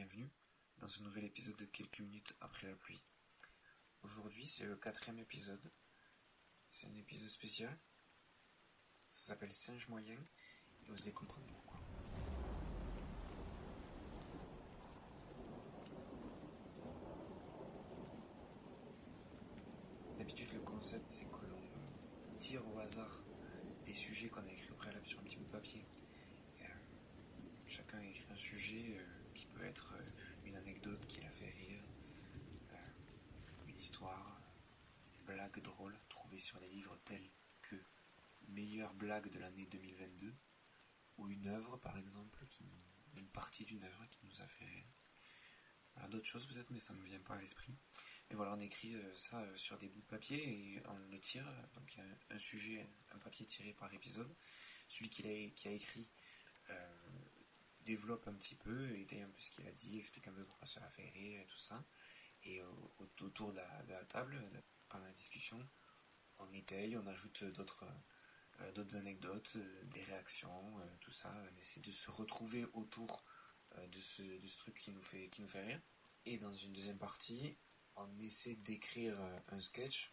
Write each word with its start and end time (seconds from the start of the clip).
bienvenue 0.00 0.30
dans 0.78 0.88
ce 0.88 1.02
nouvel 1.02 1.24
épisode 1.24 1.56
de 1.56 1.66
quelques 1.66 2.00
minutes 2.00 2.34
après 2.40 2.66
la 2.66 2.74
pluie. 2.74 3.04
Aujourd'hui 4.02 4.46
c'est 4.46 4.64
le 4.64 4.74
quatrième 4.74 5.18
épisode, 5.18 5.70
c'est 6.70 6.86
un 6.86 6.94
épisode 6.94 7.28
spécial, 7.28 7.78
ça 9.10 9.34
s'appelle 9.34 9.52
Singe 9.52 9.88
moyen 9.88 10.14
et 10.14 10.86
vous 10.86 11.02
allez 11.02 11.12
comprendre 11.12 11.46
pourquoi. 11.48 11.78
D'habitude 20.16 20.50
le 20.54 20.60
concept 20.60 21.10
c'est 21.10 21.26
que 21.26 21.44
l'on 21.44 22.38
tire 22.38 22.66
au 22.68 22.78
hasard 22.78 23.22
des 23.84 23.92
sujets 23.92 24.30
qu'on 24.30 24.46
a 24.46 24.50
écrits 24.50 24.70
au 24.70 24.76
préalable 24.76 25.04
sur 25.04 25.20
un 25.20 25.24
petit 25.24 25.36
bout 25.36 25.44
de 25.44 25.50
papier. 25.50 25.84
Euh, 26.62 26.64
chacun 27.66 27.98
a 27.98 28.04
écrit 28.06 28.32
un 28.32 28.36
sujet 28.36 28.96
euh, 28.96 29.19
qui 29.40 29.46
peut 29.46 29.64
être 29.64 29.94
euh, 29.94 30.10
une 30.44 30.54
anecdote 30.54 31.06
qui 31.06 31.22
l'a 31.22 31.30
fait 31.30 31.48
rire, 31.48 31.82
une 33.68 33.78
histoire, 33.78 34.38
une 35.14 35.24
blague 35.24 35.62
drôle 35.62 35.98
trouvée 36.10 36.38
sur 36.38 36.60
des 36.60 36.68
livres 36.68 36.98
tels 37.06 37.30
que 37.62 37.76
Meilleure 38.48 38.92
blague 38.92 39.30
de 39.30 39.38
l'année 39.38 39.64
2022 39.64 40.34
ou 41.16 41.28
une 41.30 41.46
œuvre 41.46 41.78
par 41.78 41.96
exemple, 41.96 42.44
une 43.16 43.28
partie 43.28 43.64
d'une 43.64 43.82
œuvre 43.82 44.06
qui 44.10 44.20
nous 44.24 44.42
a 44.42 44.46
fait 44.46 44.66
rire. 44.66 44.92
D'autres 46.10 46.26
choses 46.26 46.46
peut-être, 46.46 46.70
mais 46.70 46.78
ça 46.78 46.92
ne 46.92 46.98
me 46.98 47.06
vient 47.06 47.20
pas 47.20 47.34
à 47.34 47.40
l'esprit. 47.40 47.74
Et 48.30 48.34
voilà, 48.34 48.52
on 48.54 48.60
écrit 48.60 48.94
euh, 48.94 49.14
ça 49.14 49.40
euh, 49.40 49.56
sur 49.56 49.78
des 49.78 49.88
bouts 49.88 50.00
de 50.00 50.06
papier 50.06 50.36
et 50.48 50.82
on 50.86 50.98
le 51.10 51.18
tire. 51.18 51.46
Donc 51.74 51.94
il 51.94 51.98
y 51.98 52.00
a 52.00 52.34
un 52.34 52.38
sujet, 52.38 52.88
un 53.12 53.18
papier 53.18 53.46
tiré 53.46 53.72
par 53.72 53.92
épisode. 53.92 54.34
Celui 54.88 55.08
qui 55.08 55.26
a, 55.68 55.70
écrit 55.70 56.10
euh, 56.70 56.74
développe 57.90 58.28
un 58.28 58.34
petit 58.34 58.54
peu, 58.54 58.96
étaye 58.96 59.22
un 59.22 59.28
peu 59.28 59.40
ce 59.40 59.50
qu'il 59.50 59.66
a 59.66 59.72
dit, 59.72 59.98
explique 59.98 60.28
un 60.28 60.32
peu 60.32 60.44
pourquoi 60.44 60.66
ça 60.66 60.80
a 60.84 60.90
fait 60.90 61.08
rire 61.08 61.40
et 61.40 61.46
tout 61.46 61.56
ça. 61.56 61.84
Et 62.44 62.62
autour 63.20 63.52
de 63.52 63.60
la, 63.88 64.04
table, 64.04 64.40
pendant 64.88 65.04
la 65.04 65.12
discussion, 65.12 65.58
on 66.38 66.52
étaye, 66.52 66.96
on 66.96 67.06
ajoute 67.06 67.44
d'autres 67.44 67.84
d'autres 68.74 68.96
anecdotes, 68.96 69.56
des 69.84 70.02
réactions, 70.04 70.80
tout 71.00 71.10
ça. 71.10 71.34
On 71.50 71.56
essaie 71.58 71.80
de 71.80 71.90
se 71.90 72.10
retrouver 72.10 72.64
autour 72.74 73.24
de 73.76 74.00
ce, 74.00 74.56
truc 74.56 74.76
qui 74.76 74.90
nous 74.92 75.02
fait 75.02 75.28
qui 75.30 75.42
nous 75.42 75.48
fait 75.48 75.64
rire. 75.64 75.80
Et 76.26 76.38
dans 76.38 76.54
une 76.54 76.72
deuxième 76.72 76.98
partie, 76.98 77.56
on 77.96 78.18
essaie 78.18 78.54
d'écrire 78.56 79.20
euh, 79.20 79.38
un 79.48 79.60
sketch, 79.60 80.12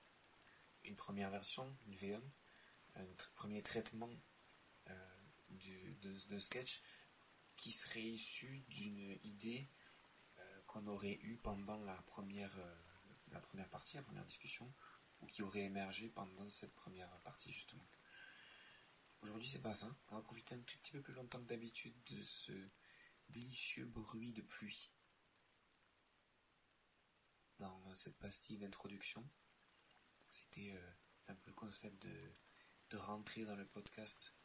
une 0.84 0.96
première 0.96 1.30
version, 1.30 1.78
une 1.86 1.96
VM, 1.96 2.32
un 2.96 3.06
premier 3.36 3.62
traitement 3.62 4.10
euh, 4.90 5.94
d'un 6.02 6.40
sketch 6.40 6.82
qui 7.58 7.72
serait 7.72 8.02
issu 8.02 8.64
d'une 8.70 9.18
idée 9.24 9.70
euh, 10.40 10.62
qu'on 10.68 10.88
aurait 10.88 11.20
eue 11.22 11.38
pendant 11.38 11.78
la 11.84 12.02
première, 12.04 12.56
la 13.32 13.42
première 13.42 13.70
partie, 13.70 13.98
la 13.98 14.04
première 14.04 14.26
discussion, 14.26 14.74
ou 15.20 15.26
qui 15.26 15.42
aurait 15.42 15.64
émergé 15.64 16.10
pendant 16.10 16.48
cette 16.48 16.74
première 16.74 17.10
partie 17.22 17.52
justement. 17.52 17.86
Aujourd'hui 19.22 19.48
c'est 19.48 19.62
pas 19.62 19.74
ça, 19.74 19.94
on 20.10 20.16
va 20.16 20.22
profiter 20.22 20.56
un 20.56 20.60
tout 20.60 20.78
petit 20.78 20.92
peu 20.92 21.02
plus 21.02 21.14
longtemps 21.14 21.40
que 21.40 21.48
d'habitude 21.48 21.96
de 22.06 22.22
ce 22.22 22.54
délicieux 23.30 23.86
bruit 23.86 24.32
de 24.32 24.42
pluie 24.42 24.92
dans 27.58 27.96
cette 27.96 28.18
pastille 28.18 28.58
d'introduction. 28.60 29.28
C'était 30.30 30.74
euh, 30.76 30.92
un 31.30 31.36
peu 31.36 31.50
le 31.50 31.56
concept 31.56 32.02
de, 32.04 32.36
de 32.92 32.98
rentrer 32.98 33.46
dans 33.46 33.56
le 33.56 33.66
podcast 33.66 34.36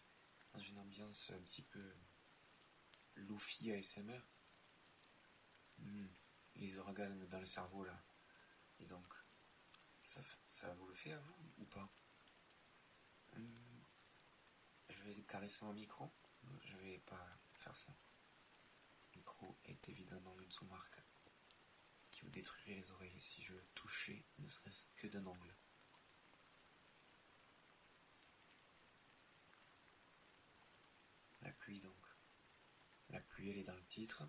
dans 0.55 0.61
une 0.61 0.79
ambiance 0.79 1.31
un 1.31 1.43
petit 1.43 1.63
peu 1.63 1.95
lofi 3.17 3.73
ASMR. 3.73 4.21
Hmm, 5.79 6.07
les 6.57 6.79
orgasmes 6.79 7.27
dans 7.29 7.41
le 7.41 7.47
cerveau 7.47 7.85
là. 7.85 8.03
Et 8.81 8.87
donc, 8.87 9.07
ça, 10.05 10.21
ça 10.47 10.73
vous 10.75 10.89
le 10.89 10.95
fait 10.95 11.13
à 11.13 11.19
vous 11.19 11.53
ou 11.59 11.65
pas? 11.67 11.89
Hmm, 13.37 13.83
Je 14.89 15.03
vais 15.03 15.23
caresser 15.23 15.65
mon 15.65 15.73
micro. 15.73 16.11
Je 16.65 16.77
vais 16.79 16.99
pas 17.01 17.39
faire 17.55 17.75
ça. 17.75 17.93
Le 19.13 19.19
micro 19.19 19.57
est 19.65 19.89
évidemment 19.89 20.39
une 20.41 20.51
sous-marque 20.51 21.01
qui 22.11 22.23
vous 22.23 22.31
détruirait 22.31 22.75
les 22.79 22.91
oreilles 22.91 23.21
si 23.21 23.43
je 23.43 23.55
touchais 23.75 24.25
ne 24.39 24.49
serait-ce 24.49 24.87
que 24.97 25.07
d'un 25.09 25.27
angle. 25.27 25.55
La 31.43 31.53
pluie 31.53 31.81
donc. 31.81 31.92
Elle 33.51 33.59
est 33.59 33.65
dans 33.65 33.75
le 33.75 33.87
titre. 33.87 34.29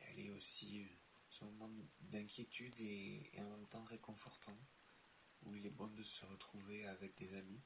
Elle 0.00 0.20
est 0.20 0.30
aussi 0.30 0.86
ce 1.30 1.44
moment 1.44 1.70
d'inquiétude 2.00 2.78
et, 2.80 3.30
en 3.38 3.48
même 3.48 3.66
temps 3.68 3.84
réconfortant, 3.84 4.56
où 5.42 5.54
il 5.54 5.66
est 5.66 5.70
bon 5.70 5.88
de 5.88 6.02
se 6.02 6.24
retrouver 6.26 6.86
avec 6.86 7.16
des 7.16 7.34
amis. 7.34 7.62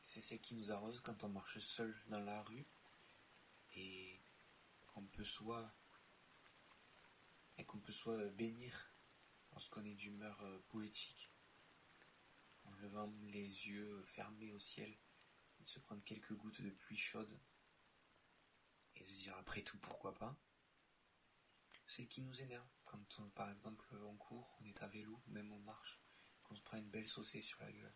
C'est 0.00 0.20
celle 0.20 0.40
qui 0.40 0.54
nous 0.54 0.72
arrose 0.72 1.00
quand 1.00 1.22
on 1.24 1.28
marche 1.28 1.58
seul 1.58 1.94
dans 2.08 2.20
la 2.20 2.42
rue 2.42 2.66
et 3.76 4.20
qu'on 4.86 5.04
peut 5.04 5.24
soit 5.24 5.72
et 7.58 7.64
qu'on 7.64 7.78
peut 7.78 7.92
soit 7.92 8.24
bénir 8.30 8.90
lorsqu'on 9.50 9.84
est 9.84 9.94
d'humeur 9.94 10.40
euh, 10.42 10.58
poétique, 10.68 11.28
en 12.64 12.70
levant 12.76 13.12
les 13.24 13.68
yeux 13.68 14.02
fermés 14.04 14.52
au 14.52 14.58
ciel, 14.60 14.96
de 15.58 15.66
se 15.66 15.78
prendre 15.78 16.02
quelques 16.04 16.34
gouttes 16.34 16.60
de 16.62 16.70
pluie 16.70 16.96
chaude 16.96 17.38
et 18.96 19.00
de 19.00 19.04
se 19.04 19.22
dire 19.22 19.36
après 19.38 19.62
tout 19.62 19.78
pourquoi 19.78 20.14
pas. 20.14 20.36
C'est 21.86 22.06
qui 22.06 22.20
nous 22.20 22.42
énerve 22.42 22.68
quand 22.84 23.30
par 23.34 23.50
exemple 23.50 23.86
on 24.04 24.16
court, 24.16 24.56
on 24.60 24.66
est 24.66 24.82
à 24.82 24.88
vélo, 24.88 25.22
même 25.26 25.52
on 25.52 25.58
marche, 25.60 26.00
qu'on 26.42 26.54
se 26.54 26.62
prend 26.62 26.76
une 26.76 26.90
belle 26.90 27.08
saucée 27.08 27.40
sur 27.40 27.60
la 27.62 27.72
gueule. 27.72 27.94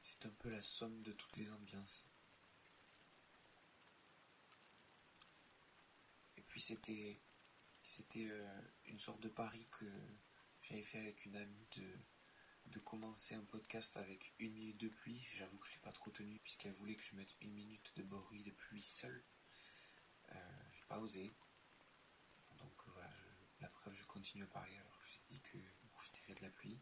C'est 0.00 0.26
un 0.26 0.30
peu 0.30 0.48
la 0.48 0.62
somme 0.62 1.02
de 1.02 1.12
toutes 1.12 1.36
les 1.36 1.50
ambiances. 1.52 2.06
Et 6.36 6.42
puis 6.42 6.60
c'était 6.60 7.20
c'était 7.82 8.28
euh, 8.30 8.62
une 8.84 8.98
sorte 8.98 9.20
de 9.20 9.28
pari 9.28 9.68
que 9.70 9.86
j'avais 10.60 10.82
fait 10.82 10.98
avec 10.98 11.24
une 11.24 11.36
amie 11.36 11.66
de 11.76 11.98
de 12.72 12.78
commencer 12.80 13.34
un 13.34 13.44
podcast 13.44 13.96
avec 13.96 14.34
une 14.38 14.52
minute 14.52 14.78
de 14.78 14.88
pluie. 14.88 15.24
J'avoue 15.36 15.58
que 15.58 15.66
je 15.68 15.74
l'ai 15.74 15.80
pas 15.80 15.92
trop 15.92 16.10
tenu 16.10 16.38
puisqu'elle 16.40 16.72
voulait 16.72 16.96
que 16.96 17.04
je 17.04 17.14
mette 17.14 17.34
une 17.40 17.52
minute 17.52 17.92
de 17.96 18.02
bruit 18.02 18.42
de 18.42 18.50
pluie 18.50 18.82
seul. 18.82 19.24
Euh, 20.30 20.62
j'ai 20.72 20.84
pas 20.86 20.98
osé. 20.98 21.34
Donc 22.58 22.82
voilà, 22.86 23.10
la 23.60 23.68
preuve, 23.68 23.94
je 23.94 24.04
continue 24.04 24.44
à 24.44 24.46
parler 24.46 24.76
alors 24.76 24.98
je 25.02 25.08
vous 25.08 25.16
ai 25.16 25.26
dit 25.28 25.40
que 25.40 25.58
vous 25.58 25.88
profiterez 25.92 26.34
de 26.34 26.42
la 26.42 26.50
pluie. 26.50 26.80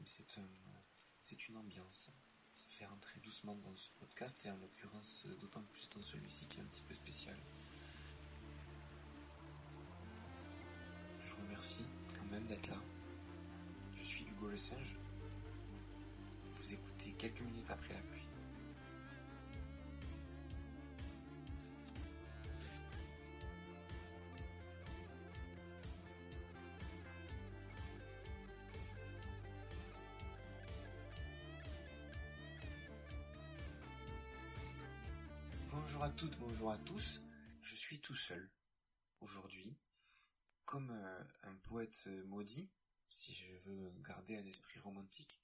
Mais 0.00 0.06
c'est 0.06 0.26
c'est 1.20 1.48
une 1.48 1.56
ambiance 1.56 2.10
ça 2.54 2.68
fait 2.68 2.86
rentrer 2.86 3.18
doucement 3.20 3.56
dans 3.56 3.74
ce 3.76 3.88
podcast 3.98 4.44
et 4.44 4.50
en 4.50 4.56
l'occurrence 4.58 5.26
d'autant 5.40 5.62
plus 5.62 5.88
dans 5.88 6.02
celui-ci 6.02 6.46
qui 6.46 6.58
est 6.58 6.62
un 6.62 6.66
petit 6.66 6.82
peu 6.82 6.94
spécial. 6.94 7.36
Je 11.20 11.30
vous 11.30 11.42
remercie 11.42 11.86
quand 12.14 12.24
même 12.26 12.46
d'être 12.46 12.68
là. 12.68 12.91
Je 14.12 14.18
suis 14.18 14.26
Hugo 14.26 14.46
le 14.46 14.58
singe. 14.58 14.98
Vous 16.52 16.74
écoutez 16.74 17.12
quelques 17.12 17.40
minutes 17.40 17.70
après 17.70 17.94
la 17.94 18.00
pluie. 18.02 18.28
Bonjour 35.70 36.02
à 36.02 36.10
toutes, 36.10 36.36
bonjour 36.38 36.70
à 36.70 36.76
tous. 36.76 37.22
Je 37.62 37.74
suis 37.74 37.98
tout 37.98 38.14
seul 38.14 38.50
aujourd'hui, 39.22 39.74
comme 40.66 40.90
euh, 40.90 41.24
un 41.44 41.54
poète 41.62 42.06
maudit, 42.26 42.70
si 43.12 43.34
je 43.34 43.52
veux 43.68 43.92
garder 44.00 44.36
un 44.36 44.46
esprit 44.46 44.78
romantique, 44.80 45.40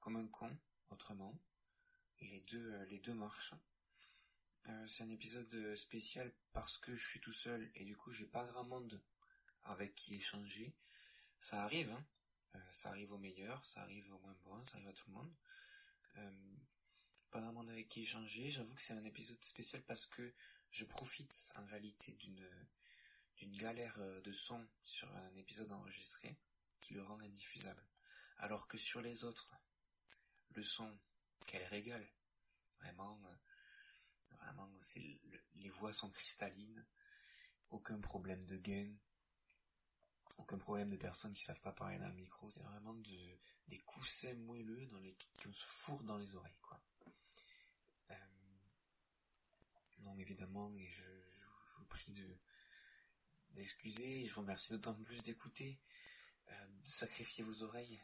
comme 0.00 0.16
un 0.16 0.26
con, 0.26 0.56
autrement. 0.90 1.38
Les 2.20 2.40
deux, 2.42 2.72
euh, 2.72 2.84
les 2.86 2.98
deux 2.98 3.14
marchent. 3.14 3.54
Euh, 4.68 4.86
c'est 4.86 5.02
un 5.02 5.10
épisode 5.10 5.74
spécial 5.74 6.32
parce 6.52 6.78
que 6.78 6.94
je 6.94 7.08
suis 7.08 7.20
tout 7.20 7.32
seul 7.32 7.70
et 7.74 7.84
du 7.84 7.96
coup 7.96 8.12
j'ai 8.12 8.26
pas 8.26 8.46
grand 8.46 8.64
monde 8.64 9.02
avec 9.64 9.94
qui 9.94 10.14
échanger. 10.14 10.72
Ça 11.40 11.64
arrive, 11.64 11.90
hein. 11.90 12.60
ça 12.70 12.90
arrive 12.90 13.12
au 13.12 13.18
meilleur, 13.18 13.64
ça 13.64 13.82
arrive 13.82 14.12
au 14.12 14.18
moins 14.20 14.36
bon, 14.44 14.64
ça 14.64 14.76
arrive 14.76 14.88
à 14.88 14.92
tout 14.92 15.08
le 15.08 15.14
monde 15.14 15.34
pas 17.32 17.40
vraiment 17.40 17.66
avec 17.66 17.88
qui 17.88 18.02
échanger. 18.02 18.50
J'avoue 18.50 18.74
que 18.74 18.82
c'est 18.82 18.92
un 18.92 19.04
épisode 19.04 19.42
spécial 19.42 19.82
parce 19.82 20.06
que 20.06 20.34
je 20.70 20.84
profite 20.84 21.50
en 21.56 21.64
réalité 21.64 22.12
d'une 22.12 22.48
d'une 23.38 23.56
galère 23.56 23.96
euh, 23.98 24.20
de 24.20 24.30
son 24.30 24.68
sur 24.84 25.10
un 25.16 25.34
épisode 25.34 25.72
enregistré 25.72 26.36
qui 26.82 26.92
le 26.92 27.02
rend 27.02 27.18
indiffusable. 27.20 27.82
Alors 28.38 28.68
que 28.68 28.76
sur 28.76 29.00
les 29.00 29.24
autres, 29.24 29.54
le 30.50 30.62
son, 30.62 30.98
quel 31.46 31.64
régal. 31.64 32.06
Vraiment, 32.80 33.18
euh, 33.24 34.36
vraiment, 34.36 34.70
c'est 34.80 35.18
les 35.54 35.70
voix 35.70 35.92
sont 35.92 36.10
cristallines, 36.10 36.84
aucun 37.70 38.00
problème 38.00 38.44
de 38.44 38.56
gain, 38.56 38.92
aucun 40.38 40.58
problème 40.58 40.90
de 40.90 40.96
personnes 40.96 41.32
qui 41.32 41.40
savent 41.40 41.60
pas 41.60 41.72
parler 41.72 41.98
dans 41.98 42.08
le 42.08 42.14
micro. 42.14 42.48
C'est 42.48 42.64
vraiment 42.64 42.94
de, 42.94 43.38
des 43.68 43.78
coussins 43.78 44.34
moelleux 44.34 44.86
dans 44.86 44.98
les, 44.98 45.14
qui 45.14 45.28
se 45.52 45.64
fourrent 45.64 46.02
dans 46.04 46.18
les 46.18 46.34
oreilles, 46.34 46.60
quoi. 46.60 46.82
Euh, 48.10 48.14
évidemment, 50.18 50.74
et 50.74 50.90
je, 50.90 51.04
je, 51.04 51.76
vous 51.78 51.86
prie 51.86 52.12
de 52.12 52.36
d'excuser, 53.50 54.26
je 54.26 54.32
vous 54.32 54.40
remercie 54.40 54.72
d'autant 54.72 54.94
plus 54.94 55.20
d'écouter, 55.20 55.78
euh, 56.52 56.66
sacrifier 56.84 57.44
vos 57.44 57.62
oreilles 57.62 58.02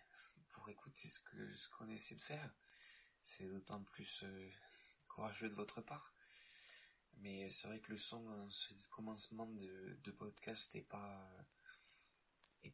pour 0.50 0.68
écouter 0.68 1.08
ce 1.08 1.20
que 1.20 1.52
ce 1.54 1.68
qu'on 1.68 1.88
essaie 1.88 2.14
de 2.16 2.20
faire. 2.20 2.54
C'est 3.22 3.48
d'autant 3.48 3.82
plus 3.84 4.22
euh, 4.24 4.50
courageux 5.08 5.48
de 5.48 5.54
votre 5.54 5.80
part. 5.82 6.14
Mais 7.20 7.48
c'est 7.48 7.66
vrai 7.66 7.80
que 7.80 7.90
le 7.92 7.98
son, 7.98 8.50
ce 8.50 8.72
commencement 8.90 9.46
de, 9.46 10.10
podcast 10.12 10.74
est 10.76 10.82
pas 10.82 11.46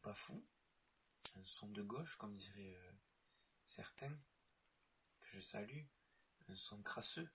pas 0.01 0.13
fou. 0.13 0.45
Un 1.35 1.45
son 1.45 1.69
de 1.69 1.81
gauche, 1.81 2.15
comme 2.17 2.35
diraient 2.35 2.75
euh, 2.75 2.91
certains, 3.65 4.15
que 5.19 5.27
je 5.27 5.39
salue. 5.39 5.85
Un 6.47 6.55
son 6.55 6.81
crasseux. 6.83 7.29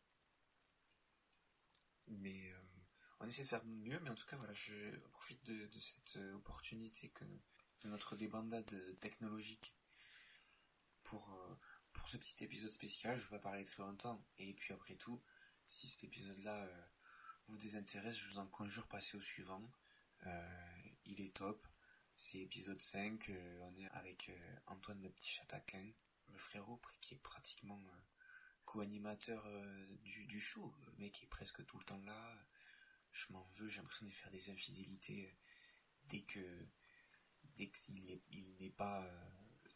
Mais 2.06 2.52
euh, 2.52 2.62
on 3.18 3.26
essaie 3.26 3.42
de 3.42 3.48
faire 3.48 3.64
mieux, 3.64 3.98
mais 4.00 4.10
en 4.10 4.14
tout 4.14 4.26
cas, 4.26 4.36
voilà, 4.36 4.52
je 4.52 4.96
profite 5.08 5.44
de, 5.44 5.66
de 5.66 5.78
cette 5.78 6.16
opportunité 6.34 7.10
que 7.10 7.24
notre 7.84 8.16
débandade 8.16 8.98
technologique 9.00 9.74
pour, 11.02 11.36
pour 11.92 12.08
ce 12.08 12.16
petit 12.16 12.44
épisode 12.44 12.70
spécial. 12.70 13.16
Je 13.16 13.24
vais 13.24 13.30
pas 13.30 13.38
parler 13.38 13.64
très 13.64 13.82
longtemps. 13.82 14.24
Et 14.38 14.54
puis 14.54 14.72
après 14.72 14.94
tout, 14.94 15.22
si 15.66 15.88
cet 15.88 16.04
épisode-là 16.04 16.68
vous 17.48 17.58
désintéresse, 17.58 18.16
je 18.16 18.28
vous 18.28 18.38
en 18.38 18.46
conjure, 18.46 18.86
passez 18.88 19.16
au 19.16 19.22
suivant. 19.22 19.70
il 21.04 21.20
est 21.20 21.34
top. 21.34 21.66
C'est 22.22 22.36
épisode 22.36 22.82
5, 22.82 23.30
euh, 23.30 23.58
on 23.62 23.74
est 23.78 23.88
avec 23.92 24.28
euh, 24.28 24.56
Antoine 24.66 25.00
le 25.00 25.08
petit 25.08 25.30
chataquin, 25.30 25.90
le 26.28 26.36
frérot 26.36 26.78
qui 27.00 27.14
est 27.14 27.22
pratiquement 27.22 27.80
euh, 27.80 27.98
co-animateur 28.66 29.42
du, 30.02 30.26
du 30.26 30.38
show, 30.38 30.70
le 30.84 30.92
mec 30.98 31.22
est 31.22 31.28
presque 31.28 31.64
tout 31.64 31.78
le 31.78 31.84
temps 31.84 32.02
là, 32.04 32.46
je 33.10 33.32
m'en 33.32 33.42
veux, 33.54 33.70
j'ai 33.70 33.78
l'impression 33.78 34.04
de 34.04 34.10
faire 34.10 34.30
des 34.30 34.50
infidélités 34.50 35.34
dès 36.04 36.20
que 36.20 36.68
dès 37.56 37.70
qu'il 37.70 38.20
il 38.30 38.56
n'est 38.56 38.70
pas 38.70 39.08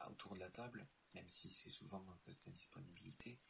autour 0.09 0.35
de 0.35 0.41
la 0.41 0.50
table, 0.50 0.87
même 1.15 1.29
si 1.29 1.49
c'est 1.49 1.71
souvent 1.71 2.06
un 2.11 2.17
poste 2.19 2.44
d'indisponibilité, 2.44 3.41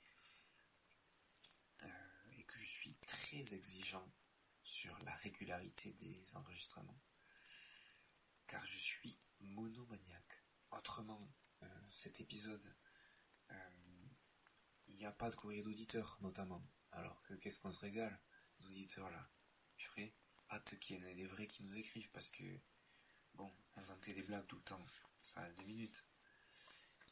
et 2.32 2.44
que 2.44 2.58
je 2.58 2.64
suis 2.64 2.96
très 3.06 3.54
exigeant 3.54 4.12
sur 4.62 4.98
la 5.00 5.14
régularité 5.16 5.92
des 5.92 6.36
enregistrements 6.36 7.00
car 8.46 8.64
je 8.66 8.76
suis 8.76 9.18
monomaniaque. 9.40 10.44
Autrement, 10.70 11.32
euh, 11.62 11.66
cet 11.88 12.20
épisode, 12.20 12.74
euh, 13.50 14.06
il 14.86 14.96
n'y 14.96 15.06
a 15.06 15.12
pas 15.12 15.30
de 15.30 15.34
courrier 15.34 15.62
d'auditeurs, 15.62 16.18
notamment. 16.20 16.66
Alors 16.90 17.22
que 17.22 17.34
qu'est-ce 17.34 17.58
qu'on 17.58 17.72
se 17.72 17.80
régale, 17.80 18.20
les 18.58 18.66
auditeurs 18.66 19.10
là 19.10 19.30
Purée, 19.76 20.14
hâte 20.50 20.78
qu'il 20.78 20.96
y 20.96 20.98
en 21.00 21.08
ait 21.08 21.14
des 21.14 21.26
vrais 21.26 21.46
qui 21.46 21.64
nous 21.64 21.76
écrivent, 21.76 22.10
parce 22.10 22.30
que, 22.30 22.60
bon, 23.34 23.52
inventer 23.76 24.12
des 24.12 24.22
blagues 24.22 24.46
tout 24.46 24.56
le 24.56 24.62
temps, 24.62 24.86
ça 25.16 25.40
a 25.40 25.50
deux 25.50 25.64
minutes. 25.64 26.04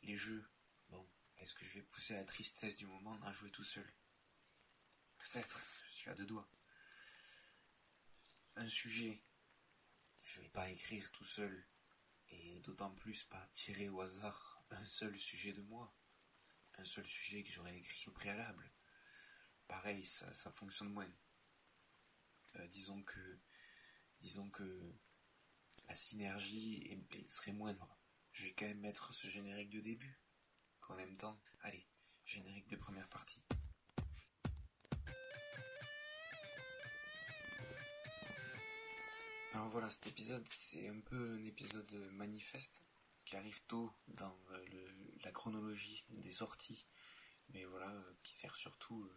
Les 0.02 0.16
jeux, 0.16 0.44
bon, 0.88 1.08
est-ce 1.38 1.54
que 1.54 1.64
je 1.64 1.70
vais 1.70 1.82
pousser 1.82 2.14
la 2.14 2.24
tristesse 2.24 2.76
du 2.76 2.86
moment 2.86 3.18
à 3.22 3.32
jouer 3.32 3.50
tout 3.50 3.64
seul? 3.64 3.90
Peut-être, 5.18 5.62
je 5.90 5.94
suis 5.94 6.10
à 6.10 6.14
deux 6.14 6.26
doigts. 6.26 6.48
Un 8.56 8.68
sujet 8.68 9.22
je 10.24 10.40
vais 10.40 10.48
pas 10.48 10.70
écrire 10.70 11.10
tout 11.12 11.24
seul, 11.24 11.66
et 12.30 12.60
d'autant 12.60 12.94
plus 12.94 13.24
pas 13.24 13.46
tirer 13.52 13.88
au 13.88 14.00
hasard 14.00 14.64
un 14.70 14.86
seul 14.86 15.18
sujet 15.18 15.52
de 15.52 15.60
moi, 15.62 15.94
un 16.78 16.84
seul 16.84 17.06
sujet 17.06 17.42
que 17.44 17.50
j'aurais 17.50 17.76
écrit 17.76 18.08
au 18.08 18.12
préalable. 18.12 18.72
Pareil, 19.68 20.04
ça, 20.04 20.32
ça 20.32 20.50
fonctionne 20.52 20.88
moins. 20.88 21.12
Euh, 22.56 22.66
disons 22.68 23.02
que, 23.02 23.40
disons 24.20 24.48
que 24.50 24.94
la 25.92 25.96
synergie 25.96 26.88
serait 27.26 27.52
moindre. 27.52 27.98
Je 28.30 28.44
vais 28.44 28.54
quand 28.54 28.64
même 28.64 28.80
mettre 28.80 29.12
ce 29.12 29.28
générique 29.28 29.68
de 29.68 29.80
début, 29.80 30.18
qu'en 30.80 30.96
même 30.96 31.18
temps, 31.18 31.38
allez, 31.60 31.86
générique 32.24 32.66
de 32.68 32.76
première 32.76 33.10
partie. 33.10 33.44
Alors 39.52 39.68
voilà, 39.68 39.90
cet 39.90 40.06
épisode, 40.06 40.48
c'est 40.48 40.88
un 40.88 40.98
peu 41.00 41.34
un 41.34 41.44
épisode 41.44 41.92
manifeste 42.12 42.82
qui 43.26 43.36
arrive 43.36 43.62
tôt 43.66 43.92
dans 44.08 44.34
euh, 44.52 45.18
la 45.24 45.30
chronologie 45.30 46.06
des 46.08 46.32
sorties, 46.32 46.86
mais 47.50 47.66
voilà, 47.66 47.90
euh, 47.90 48.14
qui 48.22 48.32
sert 48.32 48.56
surtout 48.56 49.04
euh, 49.04 49.14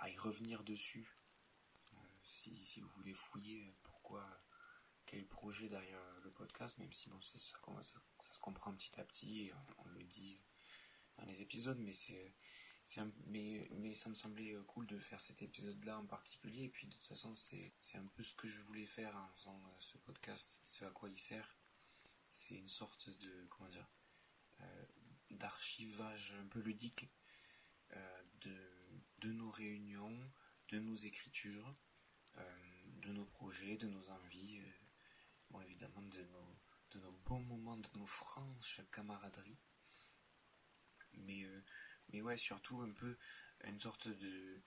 à, 0.00 0.10
y 0.10 0.16
revenir 0.18 0.64
dessus. 0.64 1.08
si, 2.24 2.80
vous 2.80 2.90
voulez 2.96 3.14
fouiller 3.14 3.72
pourquoi, 3.84 4.28
quel 5.10 5.26
projet 5.26 5.68
derrière 5.68 6.20
le 6.22 6.30
podcast, 6.30 6.78
même 6.78 6.92
si 6.92 7.08
bon, 7.08 7.20
ça, 7.20 7.36
ça, 7.36 8.32
se 8.32 8.38
comprend 8.38 8.72
petit 8.72 9.00
à 9.00 9.04
petit, 9.04 9.46
et 9.46 9.52
on 9.78 9.88
le 9.88 10.04
dit 10.04 10.40
dans 11.16 11.24
les 11.24 11.42
épisodes, 11.42 11.78
mais 11.80 11.92
c'est 11.92 12.32
mais, 13.26 13.68
mais 13.72 13.92
ça 13.92 14.08
me 14.08 14.14
semblait 14.14 14.54
euh, 14.54 14.62
cool 14.64 14.86
de 14.86 14.98
faire 14.98 15.20
cet 15.20 15.42
épisode-là 15.42 15.98
en 15.98 16.06
particulier. 16.06 16.64
Et 16.64 16.68
puis 16.68 16.86
de 16.86 16.92
toute 16.92 17.04
façon, 17.04 17.34
c'est, 17.34 17.74
c'est 17.78 17.98
un 17.98 18.06
peu 18.06 18.22
ce 18.22 18.34
que 18.34 18.48
je 18.48 18.60
voulais 18.60 18.86
faire 18.86 19.14
en 19.16 19.28
faisant 19.34 19.60
euh, 19.64 19.76
ce 19.80 19.98
podcast, 19.98 20.60
ce 20.64 20.84
à 20.84 20.90
quoi 20.90 21.08
il 21.08 21.18
sert. 21.18 21.56
C'est 22.28 22.54
une 22.54 22.68
sorte 22.68 23.10
de, 23.10 23.46
comment 23.46 23.68
dire, 23.68 23.88
euh, 24.60 24.86
d'archivage 25.30 26.34
un 26.40 26.46
peu 26.46 26.60
ludique 26.60 27.08
de, 28.42 28.56
de 29.18 29.32
nos 29.32 29.50
réunions, 29.50 30.32
de 30.68 30.78
nos 30.78 30.94
écritures, 30.94 31.74
de 32.86 33.12
nos 33.12 33.26
projets, 33.26 33.76
de 33.76 33.88
nos 33.88 34.10
envies, 34.10 34.62
bon 35.50 35.60
évidemment 35.60 36.02
de 36.02 36.22
nos, 36.22 36.56
de 36.92 37.00
nos 37.00 37.12
bons 37.24 37.40
moments, 37.40 37.76
de 37.76 37.88
nos 37.96 38.06
franches 38.06 38.80
camaraderies. 38.92 39.58
Mais 41.14 41.46
mais 42.12 42.22
ouais, 42.22 42.36
surtout 42.36 42.80
un 42.80 42.92
peu 42.92 43.16
une 43.64 43.80
sorte 43.80 44.08
de, 44.08 44.62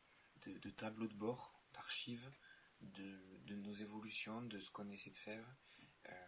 de, 0.45 0.69
tableau 0.69 1.07
de 1.07 1.15
bord, 1.15 1.53
d'archives 1.73 2.31
de, 2.81 3.39
de, 3.45 3.55
nos 3.55 3.71
évolutions, 3.71 4.41
de 4.41 4.59
ce 4.59 4.71
qu'on 4.71 4.89
essaie 4.89 5.09
de 5.09 5.15
faire, 5.15 5.45
euh, 6.09 6.27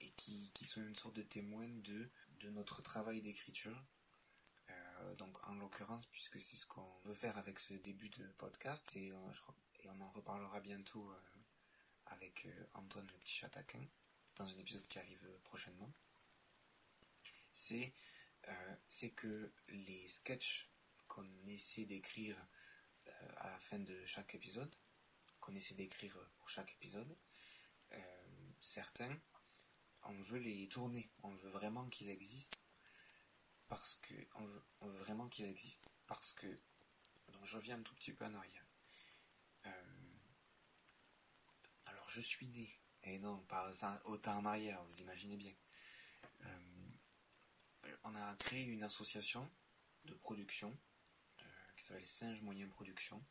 et 0.00 0.10
qui, 0.10 0.50
qui 0.52 0.64
sont 0.64 0.82
une 0.82 0.94
sorte 0.94 1.16
de 1.16 1.22
témoin 1.22 1.68
de, 1.68 2.10
de 2.40 2.50
notre 2.50 2.82
travail 2.82 3.20
d'écriture. 3.20 3.84
Euh, 4.70 5.14
donc 5.16 5.36
en 5.48 5.54
l'occurrence, 5.54 6.06
puisque 6.06 6.40
c'est 6.40 6.56
ce 6.56 6.66
qu'on 6.66 6.94
veut 7.04 7.14
faire 7.14 7.36
avec 7.38 7.58
ce 7.58 7.74
début 7.74 8.10
de 8.10 8.26
podcast, 8.38 8.94
et, 8.96 9.12
on, 9.12 9.30
et 9.80 9.88
on 9.88 10.00
en 10.00 10.10
reparlera 10.10 10.60
bientôt 10.60 11.10
euh, 11.10 11.20
avec 12.06 12.46
Antoine 12.74 13.06
le 13.06 13.18
petit 13.18 13.34
chataquin, 13.34 13.84
dans 14.36 14.48
un 14.48 14.58
épisode 14.58 14.86
qui 14.86 14.98
arrive 14.98 15.26
prochainement, 15.44 15.92
c'est 17.52 17.94
euh, 18.48 18.76
c'est 18.88 19.10
que 19.10 19.52
les 19.68 20.06
sketchs 20.06 20.70
qu'on 21.08 21.46
essaie 21.46 21.84
d'écrire 21.86 22.36
euh, 23.08 23.32
à 23.36 23.50
la 23.50 23.58
fin 23.58 23.78
de 23.78 24.04
chaque 24.04 24.34
épisode, 24.34 24.74
qu'on 25.40 25.54
essaie 25.54 25.74
d'écrire 25.74 26.18
pour 26.36 26.48
chaque 26.48 26.72
épisode, 26.72 27.16
euh, 27.92 28.52
certains, 28.60 29.16
on 30.02 30.20
veut 30.20 30.38
les 30.38 30.68
tourner, 30.68 31.10
on 31.22 31.34
veut 31.34 31.50
vraiment 31.50 31.88
qu'ils 31.88 32.10
existent, 32.10 32.58
parce 33.68 33.96
que 33.96 34.14
on 34.34 34.46
veut, 34.46 34.98
vraiment 34.98 35.28
qu'ils 35.28 35.46
existent, 35.46 35.90
parce 36.06 36.32
que 36.34 36.46
donc 37.28 37.44
je 37.46 37.56
reviens 37.56 37.78
un 37.78 37.82
tout 37.82 37.94
petit 37.94 38.12
peu 38.12 38.24
en 38.26 38.34
arrière. 38.34 38.63
Je 42.08 42.20
suis 42.20 42.48
né, 42.48 42.80
et 43.02 43.18
non 43.18 43.38
pas 43.44 43.70
autant 44.04 44.38
en 44.38 44.44
arrière, 44.44 44.82
vous 44.84 45.00
imaginez 45.00 45.36
bien. 45.36 45.54
On 48.04 48.14
a 48.16 48.36
créé 48.36 48.64
une 48.64 48.82
association 48.82 49.50
de 50.04 50.14
production 50.14 50.78
euh, 51.40 51.44
qui 51.76 51.84
s'appelle 51.84 52.06
Singe 52.06 52.42
Moyen 52.42 52.68
Production, 52.68 53.24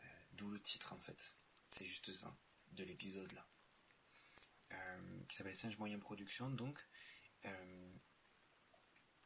euh, 0.00 0.04
d'où 0.32 0.50
le 0.50 0.60
titre 0.60 0.94
en 0.94 1.00
fait, 1.00 1.36
c'est 1.68 1.84
juste 1.84 2.10
ça, 2.10 2.34
de 2.72 2.84
l'épisode 2.84 3.30
là, 3.32 3.46
euh, 4.72 5.24
qui 5.28 5.36
s'appelle 5.36 5.54
Singe 5.54 5.76
Moyen 5.76 5.98
Production, 5.98 6.50
donc, 6.50 6.86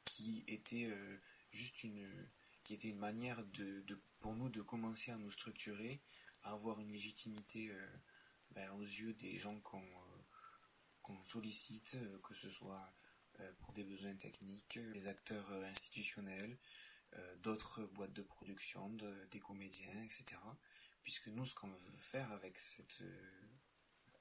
qui 0.05 0.45
était 0.49 0.91
juste 1.51 1.85
une, 1.85 2.31
qui 2.65 2.73
était 2.73 2.89
une 2.89 2.99
manière 2.99 3.45
de, 3.45 3.85
pour 4.21 4.35
nous 4.35 4.49
de 4.49 4.63
commencer 4.63 5.11
à 5.11 5.19
nous 5.19 5.31
structurer, 5.31 6.03
à 6.43 6.53
avoir 6.53 6.81
une 6.81 6.91
légitimité 6.91 7.71
ben, 8.57 8.69
aux 8.73 8.83
yeux 8.83 9.15
des 9.15 9.37
gens 9.37 9.59
qu'on 9.61 9.87
qu'on 11.03 11.25
sollicite, 11.25 11.97
que 12.25 12.35
ce 12.35 12.51
soit 12.51 12.93
pour 13.61 13.73
des 13.73 13.85
besoins 13.85 14.17
techniques, 14.17 14.77
des 14.93 15.07
acteurs 15.07 15.49
institutionnels, 15.67 16.59
d'autres 17.45 17.85
boîtes 17.85 18.13
de 18.13 18.23
production, 18.23 18.91
des 19.31 19.39
comédiens, 19.39 20.03
etc. 20.03 20.25
Puisque 21.05 21.29
nous, 21.29 21.47
ce 21.47 21.55
qu'on 21.55 21.71
veut 21.71 21.99
faire 21.99 22.33
avec 22.33 22.59
cette 22.59 23.05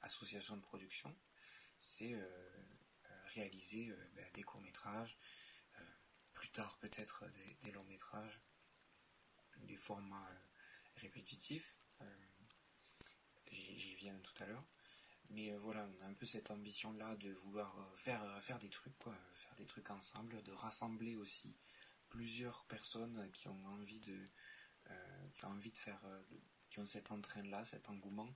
association 0.04 0.58
de 0.58 0.62
production, 0.62 1.12
c'est 1.80 2.16
réaliser 3.34 3.92
ben, 4.14 4.26
des 4.34 4.44
courts-métrages, 4.44 5.18
plus 6.34 6.50
tard 6.50 6.78
peut-être 6.78 7.26
des, 7.64 7.72
longs 7.72 7.84
métrages, 7.86 8.42
des 9.64 9.78
formats 9.78 10.30
répétitifs. 10.98 11.78
J'y 13.56 13.96
viens 13.96 14.18
tout 14.20 14.44
à 14.44 14.46
l'heure. 14.46 14.66
Mais 15.30 15.52
euh, 15.52 15.60
voilà, 15.60 15.88
on 15.88 16.04
a 16.04 16.08
un 16.08 16.14
peu 16.14 16.26
cette 16.26 16.52
ambition-là 16.52 17.16
de 17.16 17.32
vouloir 17.32 17.78
euh, 17.78 17.96
faire, 17.96 18.22
euh, 18.24 18.40
faire 18.40 18.60
des 18.60 18.70
trucs, 18.70 18.98
quoi, 18.98 19.16
faire 19.34 19.56
des 19.56 19.66
trucs 19.66 19.90
ensemble, 19.90 20.42
de 20.44 20.52
rassembler 20.52 21.16
aussi 21.16 21.58
plusieurs 22.10 22.66
personnes 22.66 23.30
qui 23.32 23.48
ont 23.48 23.66
envie 23.66 24.00
de, 24.00 24.18
qui 25.34 25.44
ont 25.46 25.50
envie 25.50 25.72
de 25.72 25.78
faire, 25.78 26.00
qui 26.70 26.80
ont 26.80 26.86
cet 26.86 27.12
entrain-là, 27.12 27.66
cet 27.66 27.90
engouement, 27.90 28.34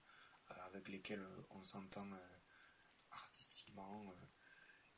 avec 0.66 0.90
lesquels 0.90 1.26
on 1.52 1.64
s'entend 1.64 2.10
artistiquement 3.12 4.12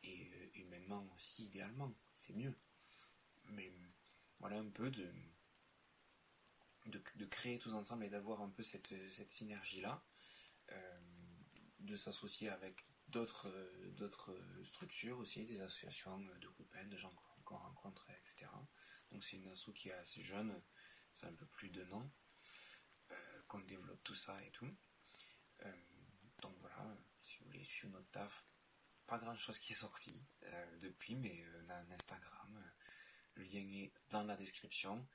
et 0.01 0.57
humainement 0.57 1.05
aussi, 1.15 1.45
idéalement, 1.45 1.93
c'est 2.13 2.33
mieux. 2.33 2.55
Mais 3.49 3.71
voilà 4.39 4.57
un 4.57 4.69
peu 4.69 4.89
de, 4.89 5.13
de, 6.85 7.25
créer 7.25 7.59
tous 7.59 7.73
ensemble 7.73 8.05
et 8.05 8.09
d'avoir 8.09 8.41
un 8.41 8.49
peu 8.49 8.63
cette, 8.63 8.95
cette 9.11 9.31
synergie-là 9.31 10.01
de 11.81 11.95
s'associer 11.95 12.49
avec 12.49 12.85
d'autres 13.07 13.49
euh, 13.49 13.91
d'autres 13.91 14.35
structures 14.63 15.19
aussi, 15.19 15.45
des 15.45 15.61
associations 15.61 16.17
de 16.19 16.47
copains, 16.49 16.85
de 16.85 16.97
gens 16.97 17.13
qu'on 17.43 17.57
rencontre, 17.57 18.09
etc. 18.11 18.49
Donc 19.11 19.23
c'est 19.23 19.37
une 19.37 19.47
asso 19.49 19.71
qui 19.75 19.89
est 19.89 19.93
assez 19.93 20.21
jeune, 20.21 20.61
c'est 21.11 21.27
un 21.27 21.33
peu 21.33 21.45
plus 21.47 21.69
d'un 21.69 21.91
an 21.91 22.11
euh, 23.11 23.41
qu'on 23.47 23.59
développe 23.61 24.03
tout 24.03 24.15
ça 24.15 24.41
et 24.43 24.51
tout. 24.51 24.73
Euh, 25.65 25.73
donc 26.41 26.57
voilà, 26.59 26.97
si 27.21 27.39
vous 27.39 27.45
voulez 27.45 27.63
suivre 27.63 27.93
notre 27.93 28.09
taf, 28.11 28.45
pas 29.05 29.19
grand 29.19 29.35
chose 29.35 29.59
qui 29.59 29.73
est 29.73 29.75
sorti 29.75 30.23
depuis, 30.79 31.15
mais 31.15 31.43
on 31.57 31.69
a 31.69 31.75
un 31.75 31.91
Instagram, 31.91 32.71
le 33.33 33.43
lien 33.43 33.59
est 33.59 33.93
dans 34.09 34.23
la 34.23 34.35
description. 34.37 35.05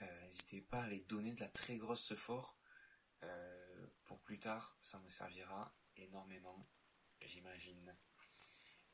N'hésitez 0.00 0.62
pas 0.62 0.82
à 0.82 0.88
les 0.88 1.00
donner 1.00 1.34
de 1.34 1.40
la 1.40 1.48
très 1.48 1.76
grosse 1.76 2.14
fort. 2.14 2.58
pour 4.04 4.18
plus 4.22 4.38
tard, 4.38 4.78
ça 4.80 4.98
me 5.00 5.08
servira 5.08 5.74
énormément, 5.96 6.68
j'imagine. 7.20 7.96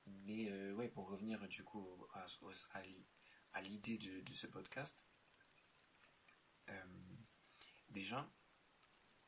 Mais 0.07 0.51
euh, 0.51 0.75
ouais, 0.75 0.89
pour 0.89 1.09
revenir 1.09 1.47
du 1.49 1.65
coup 1.65 2.07
à, 3.53 3.63
l'idée 3.63 3.99
de, 3.99 4.33
ce 4.33 4.47
podcast, 4.47 5.07
euh, 6.69 6.85
déjà, 7.91 8.31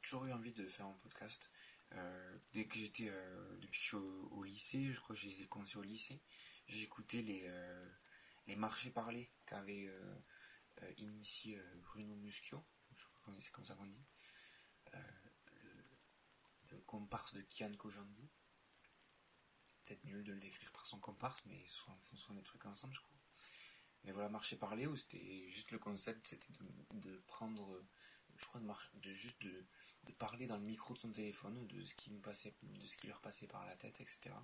toujours 0.00 0.26
eu 0.26 0.32
envie 0.32 0.52
de 0.52 0.66
faire 0.66 0.86
un 0.86 0.94
podcast. 0.94 1.50
Euh, 1.92 2.38
dès 2.52 2.66
que 2.66 2.76
j'étais, 2.76 3.12
suis 3.70 3.96
au, 3.96 4.42
lycée, 4.42 4.92
je 4.92 5.00
crois 5.00 5.14
que 5.14 5.20
j'ai 5.20 5.46
commencé 5.48 5.76
au 5.76 5.82
lycée, 5.82 6.22
j'écoutais 6.66 7.22
les, 7.22 7.48
les 8.46 8.56
marchés 8.56 8.90
parlés 8.90 9.30
qu'avait 9.46 9.90
initié 10.96 11.60
Bruno 11.82 12.16
Muschio, 12.16 12.64
je 12.96 13.04
crois 13.04 13.34
que 13.34 13.40
c'est 13.40 13.52
comme 13.52 13.64
ça 13.64 13.74
qu'on 13.74 13.86
dit 13.86 14.04
comparse 16.86 17.34
de 17.34 17.42
Kian 17.42 17.74
Kojandi. 17.76 18.30
Peut-être 19.84 20.04
mieux 20.04 20.22
de 20.22 20.32
le 20.32 20.40
décrire 20.40 20.70
par 20.72 20.86
son 20.86 21.00
comparse, 21.00 21.44
mais 21.46 21.58
ils 21.58 21.68
font 21.68 22.16
souvent 22.16 22.34
des 22.34 22.42
trucs 22.42 22.66
ensemble, 22.66 22.94
je 22.94 23.00
crois. 23.00 23.12
Mais 24.04 24.12
voilà, 24.12 24.28
marcher 24.28 24.56
parler, 24.56 24.86
où 24.86 24.96
c'était 24.96 25.48
juste 25.48 25.70
le 25.70 25.78
concept, 25.78 26.26
c'était 26.26 26.52
de, 26.94 27.16
prendre, 27.26 27.84
je 28.36 28.44
crois, 28.46 28.60
de, 28.60 28.68
de 29.00 29.12
juste 29.12 29.42
de, 29.42 30.12
parler 30.18 30.46
dans 30.46 30.56
le 30.56 30.64
micro 30.64 30.94
de 30.94 30.98
son 30.98 31.12
téléphone, 31.12 31.66
de 31.68 31.84
ce 31.84 31.94
qui 31.94 32.10
nous 32.10 32.20
passait, 32.20 32.54
de 32.62 32.86
ce 32.86 32.96
qui 32.96 33.06
leur 33.06 33.20
passait 33.20 33.46
par 33.46 33.64
la 33.64 33.76
tête, 33.76 34.00
etc. 34.00 34.34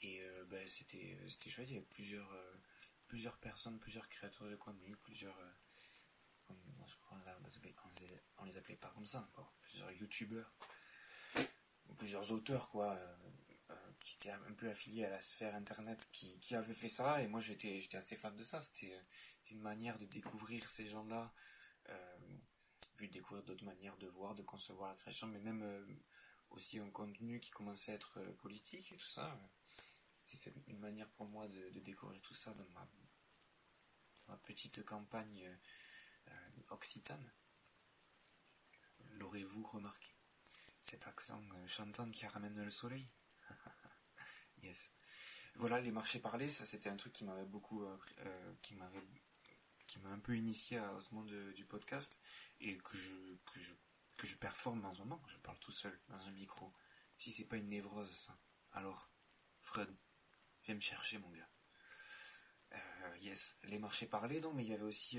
Et 0.00 0.20
euh, 0.22 0.44
ben, 0.46 0.66
c'était, 0.66 1.18
c'était 1.28 1.50
chouette, 1.50 1.68
il 1.68 1.74
y 1.74 1.76
avait 1.76 1.86
plusieurs, 1.86 2.30
euh, 2.32 2.56
plusieurs 3.06 3.38
personnes, 3.38 3.78
plusieurs 3.78 4.08
créateurs 4.08 4.48
de 4.48 4.56
contenu, 4.56 4.96
plusieurs, 4.96 5.38
euh, 5.38 5.52
on, 6.48 6.56
on, 8.38 8.44
les 8.44 8.56
appelait 8.56 8.76
pas 8.76 8.90
comme 8.90 9.06
ça 9.06 9.20
encore, 9.20 9.54
plusieurs 9.60 9.90
youtubeurs 9.92 10.52
plusieurs 11.96 12.32
auteurs 12.32 12.68
quoi 12.70 12.92
euh, 12.92 13.16
euh, 13.70 13.74
qui 14.00 14.16
étaient 14.16 14.30
un 14.30 14.52
peu 14.52 14.68
affiliés 14.68 15.04
à 15.04 15.10
la 15.10 15.20
sphère 15.20 15.54
internet 15.54 16.08
qui, 16.12 16.38
qui 16.40 16.54
avaient 16.54 16.74
fait 16.74 16.88
ça. 16.88 17.22
Et 17.22 17.28
moi 17.28 17.40
j'étais 17.40 17.80
j'étais 17.80 17.96
assez 17.96 18.16
fan 18.16 18.36
de 18.36 18.44
ça. 18.44 18.60
C'était 18.60 19.00
une 19.50 19.60
manière 19.60 19.98
de 19.98 20.04
découvrir 20.06 20.68
ces 20.68 20.86
gens 20.86 21.04
là 21.04 21.32
euh, 21.88 22.18
puis 22.96 23.08
de 23.08 23.14
découvrir 23.14 23.44
d'autres 23.44 23.64
manières 23.64 23.96
de 23.98 24.06
voir 24.08 24.34
de 24.34 24.42
concevoir 24.42 24.90
la 24.90 24.96
création 24.96 25.26
mais 25.26 25.40
même 25.40 25.62
euh, 25.62 25.86
aussi 26.50 26.78
un 26.78 26.90
contenu 26.90 27.40
qui 27.40 27.50
commençait 27.50 27.92
à 27.92 27.94
être 27.94 28.20
politique 28.38 28.92
et 28.92 28.96
tout 28.96 29.06
ça. 29.06 29.38
C'était 30.12 30.52
une 30.68 30.78
manière 30.78 31.10
pour 31.10 31.26
moi 31.26 31.48
de, 31.48 31.80
découvrir 31.80 32.20
tout 32.22 32.34
ça 32.34 32.54
dans 32.54 32.68
ma, 32.68 32.88
dans 34.16 34.32
ma 34.32 34.36
petite 34.38 34.84
campagne 34.84 35.58
occitane. 36.70 37.32
L'aurez-vous 39.14 39.64
remarqué? 39.64 40.14
Cet 40.84 41.06
accent 41.06 41.42
euh, 41.54 41.66
chantant 41.66 42.10
qui 42.10 42.26
ramène 42.26 42.62
le 42.62 42.70
soleil. 42.70 43.08
yes. 44.62 44.90
Voilà, 45.54 45.80
les 45.80 45.90
marchés 45.90 46.18
parlés, 46.18 46.50
ça 46.50 46.66
c'était 46.66 46.90
un 46.90 46.96
truc 46.96 47.14
qui 47.14 47.24
m'avait 47.24 47.46
beaucoup, 47.46 47.82
euh, 47.82 47.98
euh, 48.18 48.54
qui 48.60 48.74
m'avait, 48.74 49.02
qui 49.86 49.98
m'a 50.00 50.10
un 50.10 50.18
peu 50.18 50.36
initié 50.36 50.76
à, 50.76 51.00
ce 51.00 51.14
monde 51.14 51.32
du 51.54 51.64
podcast 51.64 52.18
et 52.60 52.76
que 52.76 52.98
je, 52.98 53.14
que 53.46 53.58
je, 53.58 53.72
que 54.18 54.26
je 54.26 54.36
performe 54.36 54.82
dans 54.82 54.92
ce 54.92 54.98
moment. 54.98 55.22
Je 55.28 55.38
parle 55.38 55.58
tout 55.58 55.72
seul 55.72 55.96
dans 56.08 56.20
un 56.28 56.32
micro. 56.32 56.70
Si 57.16 57.32
c'est 57.32 57.46
pas 57.46 57.56
une 57.56 57.68
névrose, 57.68 58.14
ça. 58.14 58.38
Alors, 58.72 59.10
Fred, 59.62 59.88
viens 60.64 60.74
me 60.74 60.80
chercher, 60.80 61.16
mon 61.16 61.30
gars. 61.30 61.48
yes, 63.20 63.56
les 63.62 63.78
marchés 63.78 64.06
parlés, 64.06 64.42
donc, 64.42 64.54
mais 64.54 64.64
il 64.64 64.68
y 64.68 64.74
avait 64.74 64.82
aussi 64.82 65.18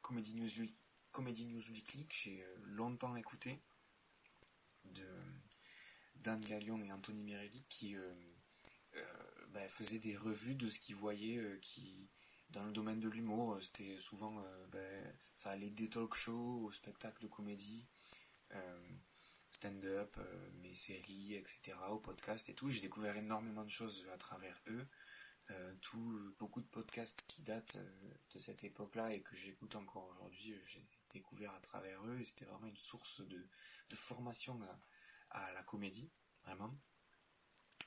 Comedy 0.00 0.34
News, 0.34 0.66
Comedy 1.10 1.46
News 1.46 1.68
Weekly 1.70 2.06
que 2.06 2.14
j'ai 2.14 2.46
longtemps 2.62 3.16
écouté 3.16 3.62
Dan 6.22 6.40
Galion 6.40 6.80
et 6.82 6.92
Anthony 6.92 7.22
Mirelli 7.22 7.64
qui 7.68 7.96
euh, 7.96 8.14
euh, 8.96 9.46
bah, 9.50 9.68
faisaient 9.68 9.98
des 9.98 10.16
revues 10.16 10.54
de 10.54 10.68
ce 10.68 10.78
qu'ils 10.78 10.96
voyaient 10.96 11.38
euh, 11.38 11.58
qui 11.58 12.08
dans 12.50 12.64
le 12.64 12.72
domaine 12.72 13.00
de 13.00 13.08
l'humour 13.08 13.58
c'était 13.60 13.98
souvent 13.98 14.42
bah, 14.72 14.78
ça 15.34 15.50
allait 15.50 15.70
des 15.70 15.90
talk 15.90 16.14
shows 16.14 16.64
au 16.64 16.72
spectacle 16.72 17.22
de 17.22 17.28
comédie 17.28 17.86
stand-up 19.50 20.16
mes 20.62 20.74
séries 20.74 21.34
etc 21.34 21.76
au 21.90 21.98
podcast 21.98 22.48
et 22.48 22.54
tout. 22.54 22.70
J'ai 22.70 22.80
découvert 22.80 23.16
énormément 23.16 23.64
de 23.64 23.70
choses 23.70 24.06
à 24.14 24.16
travers 24.16 24.58
eux. 24.68 24.86
Tout 25.82 26.34
beaucoup 26.38 26.62
de 26.62 26.66
podcasts 26.66 27.24
qui 27.26 27.42
datent 27.42 27.76
de 28.32 28.38
cette 28.38 28.64
époque-là 28.64 29.12
et 29.12 29.20
que 29.20 29.36
j'écoute 29.36 29.74
encore 29.76 30.06
aujourd'hui, 30.06 30.54
j'ai 30.64 30.86
découvert 31.10 31.52
à 31.52 31.60
travers 31.60 32.02
eux. 32.06 32.18
Et 32.18 32.24
c'était 32.24 32.46
vraiment 32.46 32.66
une 32.66 32.76
source 32.76 33.20
de, 33.20 33.46
de 33.90 33.96
formation 33.96 34.58
la 35.32 35.62
comédie, 35.62 36.12
vraiment. 36.44 36.78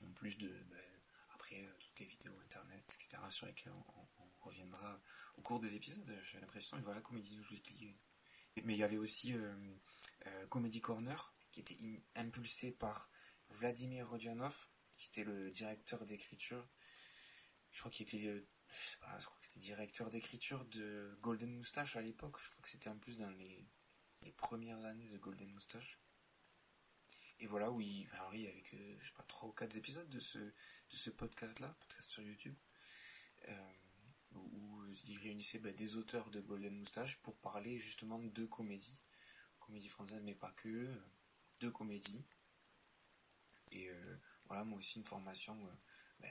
En 0.03 0.11
plus 0.13 0.37
de, 0.37 0.47
ben, 0.47 1.01
après, 1.33 1.63
euh, 1.63 1.73
toutes 1.79 1.99
les 1.99 2.05
vidéos 2.05 2.37
internet, 2.39 2.83
etc., 2.95 3.21
sur 3.29 3.45
lesquelles 3.47 3.73
on, 3.73 4.07
reviendra 4.39 4.99
au 5.37 5.41
cours 5.43 5.59
des 5.59 5.75
épisodes, 5.75 6.19
j'ai 6.23 6.39
l'impression, 6.39 6.75
et 6.75 6.81
voilà, 6.81 6.99
Comédie 7.01 7.39
Weekly. 7.51 7.95
Mais 8.63 8.73
il 8.73 8.79
y 8.79 8.83
avait 8.83 8.97
aussi 8.97 9.35
euh, 9.35 9.55
euh, 10.25 10.47
Comedy 10.47 10.81
Corner, 10.81 11.35
qui 11.51 11.59
était 11.59 11.77
impulsé 12.15 12.71
par 12.71 13.11
Vladimir 13.49 14.09
Rodionov, 14.09 14.69
qui 14.97 15.09
était 15.09 15.23
le 15.23 15.51
directeur 15.51 16.03
d'écriture. 16.05 16.67
Je 17.69 17.79
crois 17.79 17.91
qu'il 17.91 18.07
était 18.07 18.43
c'était 19.41 19.59
directeur 19.59 20.09
d'écriture 20.09 20.65
de 20.65 21.17
Golden 21.21 21.53
Moustache 21.55 21.95
à 21.97 22.01
l'époque. 22.01 22.37
Je 22.39 22.49
crois 22.49 22.61
que 22.61 22.69
c'était 22.69 22.89
en 22.89 22.97
plus 22.97 23.17
dans 23.17 23.29
les, 23.29 23.67
les, 24.21 24.31
premières 24.31 24.85
années 24.85 25.09
de 25.09 25.17
Golden 25.17 25.51
Moustache. 25.51 25.99
Et 27.41 27.47
voilà, 27.47 27.71
oui, 27.71 28.07
avec, 28.13 28.73
euh, 28.75 28.95
je 29.01 29.07
sais 29.07 29.13
pas, 29.13 29.23
trois 29.23 29.49
ou 29.49 29.51
quatre 29.51 29.75
épisodes 29.75 30.07
de 30.09 30.19
ce, 30.19 30.37
de 30.37 30.53
ce 30.91 31.09
podcast-là, 31.09 31.75
podcast 31.79 32.09
sur 32.11 32.21
YouTube, 32.21 32.55
euh, 33.49 33.71
où, 34.35 34.85
il 35.07 35.17
réunissait 35.17 35.57
bah, 35.57 35.71
des 35.71 35.95
auteurs 35.97 36.29
de 36.29 36.39
Golden 36.39 36.77
Moustache 36.77 37.17
pour 37.23 37.35
parler 37.37 37.79
justement 37.79 38.19
de 38.19 38.45
comédie, 38.45 39.01
comédie 39.59 39.89
française, 39.89 40.21
mais 40.23 40.35
pas 40.35 40.51
que, 40.51 41.01
de 41.61 41.69
comédie. 41.69 42.23
Et 43.71 43.89
euh, 43.89 44.17
voilà, 44.45 44.63
moi 44.63 44.77
aussi 44.77 44.99
une 44.99 45.05
formation 45.05 45.57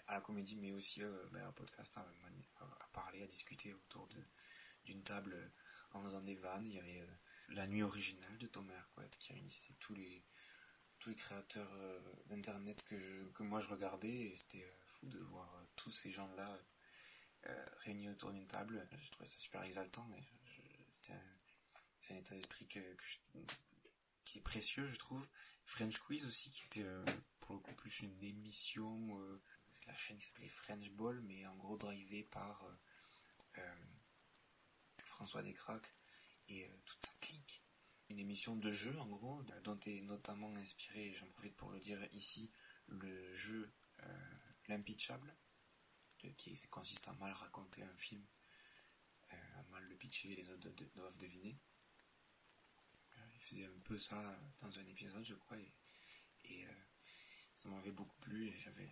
à 0.06 0.14
la 0.14 0.20
comédie, 0.20 0.54
mais 0.56 0.72
aussi 0.72 1.02
euh, 1.02 1.26
ben, 1.32 1.44
un 1.44 1.52
podcast, 1.52 1.96
hein, 1.98 2.06
à, 2.60 2.86
parler, 2.92 3.22
à 3.22 3.26
discuter 3.26 3.74
autour 3.74 4.06
de 4.08 4.22
d'une 4.84 5.02
table 5.02 5.34
euh, 5.34 5.48
en 5.92 6.02
faisant 6.02 6.20
des 6.22 6.34
vannes. 6.34 6.66
Il 6.66 6.74
y 6.74 6.78
avait 6.78 7.00
euh, 7.00 7.14
la 7.50 7.66
nuit 7.66 7.82
originale 7.82 8.38
de 8.38 8.46
Thomas 8.46 8.74
Hercouet 8.74 9.10
qui 9.18 9.32
réunissait 9.32 9.74
tous 9.80 9.94
les 9.94 10.24
tous 11.00 11.10
les 11.10 11.16
créateurs 11.16 11.72
d'internet 12.26 12.84
que, 12.84 13.30
que 13.30 13.42
moi 13.42 13.60
je 13.60 13.68
regardais 13.68 14.08
et 14.08 14.36
c'était 14.36 14.64
fou 14.86 15.06
de 15.08 15.18
voir 15.18 15.66
tous 15.74 15.90
ces 15.90 16.10
gens-là 16.10 16.58
réunis 17.78 18.10
autour 18.10 18.32
d'une 18.32 18.46
table. 18.46 18.86
Je 19.00 19.10
trouvais 19.10 19.28
ça 19.28 19.38
super 19.38 19.62
exaltant. 19.62 20.08
C'est 21.00 22.12
un, 22.12 22.16
état 22.16 22.34
d'esprit 22.34 22.66
qui 22.66 24.38
est 24.38 24.42
précieux, 24.42 24.86
je 24.88 24.96
trouve. 24.96 25.26
French 25.64 25.98
Quiz 25.98 26.26
aussi, 26.26 26.50
qui 26.50 26.64
était 26.66 26.86
pour 27.40 27.54
le 27.54 27.60
coup 27.60 27.74
plus 27.74 28.00
une 28.00 28.22
émission. 28.22 29.18
la 29.86 29.94
chaîne 29.94 30.18
qui 30.18 30.26
s'appelait 30.26 30.48
French 30.48 30.90
Ball, 30.90 31.20
mais 31.22 31.46
en 31.46 31.56
gros 31.56 31.78
drivé 31.78 32.24
par 32.24 32.64
François 35.04 35.42
Descraques 35.42 35.94
et 36.48 36.70
toute 36.84 37.04
sa 37.04 37.12
clique 37.20 37.59
une 38.10 38.18
émission 38.18 38.56
de 38.56 38.70
jeu 38.72 38.98
en 38.98 39.06
gros, 39.06 39.42
dont 39.62 39.78
est 39.86 40.00
notamment 40.02 40.52
inspiré, 40.56 41.12
j'en 41.14 41.30
profite 41.30 41.56
pour 41.56 41.70
le 41.70 41.78
dire 41.78 42.04
ici, 42.12 42.50
le 42.88 43.32
jeu 43.34 43.72
euh, 44.02 44.28
L'Impitchable, 44.66 45.34
qui 46.18 46.54
consiste 46.68 47.06
à 47.08 47.12
mal 47.14 47.32
raconter 47.32 47.82
un 47.82 47.96
film, 47.96 48.24
euh, 49.32 49.36
à 49.58 49.62
mal 49.70 49.84
le 49.84 49.96
pitcher, 49.96 50.34
les 50.34 50.50
autres 50.50 50.70
doivent 50.94 51.18
deviner. 51.18 51.56
Euh, 53.16 53.26
il 53.34 53.40
faisait 53.40 53.66
un 53.66 53.80
peu 53.84 53.98
ça 53.98 54.38
dans 54.60 54.78
un 54.78 54.86
épisode, 54.86 55.24
je 55.24 55.34
crois, 55.34 55.58
et, 56.44 56.66
ça 57.54 57.68
m'avait 57.68 57.92
beaucoup 57.92 58.16
plu, 58.20 58.48
et 58.48 58.56
j'avais, 58.56 58.88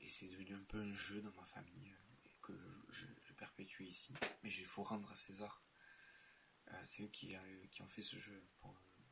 et 0.00 0.08
c'est 0.08 0.28
devenu 0.28 0.54
un 0.54 0.64
peu 0.64 0.80
un 0.80 0.94
jeu 0.94 1.20
dans 1.20 1.32
ma 1.32 1.44
famille 1.44 1.94
que 2.40 2.52
je, 2.90 3.06
perpétue 3.34 3.84
ici. 3.84 4.12
Mais 4.42 4.50
il 4.50 4.64
faut 4.64 4.82
rendre 4.82 5.10
à 5.10 5.16
César 5.16 5.62
euh, 5.66 5.71
c'est 6.82 7.02
eux 7.02 7.08
qui, 7.08 7.34
euh, 7.34 7.66
qui, 7.70 7.82
ont 7.82 7.88
fait 7.88 8.02
ce 8.02 8.16
jeu 8.16 8.42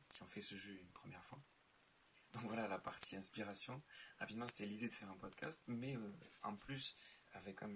qui 0.09 0.21
ont 0.23 0.27
fait 0.27 0.41
ce 0.41 0.55
jeu 0.55 0.77
une 0.77 0.91
première 0.91 1.23
fois. 1.23 1.41
Donc 2.33 2.43
voilà 2.43 2.67
la 2.67 2.79
partie 2.79 3.15
inspiration. 3.15 3.81
Rapidement, 4.17 4.47
c'était 4.47 4.65
l'idée 4.65 4.89
de 4.89 4.93
faire 4.93 5.09
un 5.09 5.17
podcast, 5.17 5.61
mais 5.67 5.95
euh, 5.95 6.11
en 6.43 6.55
plus 6.55 6.95
avec 7.33 7.63
un, 7.63 7.71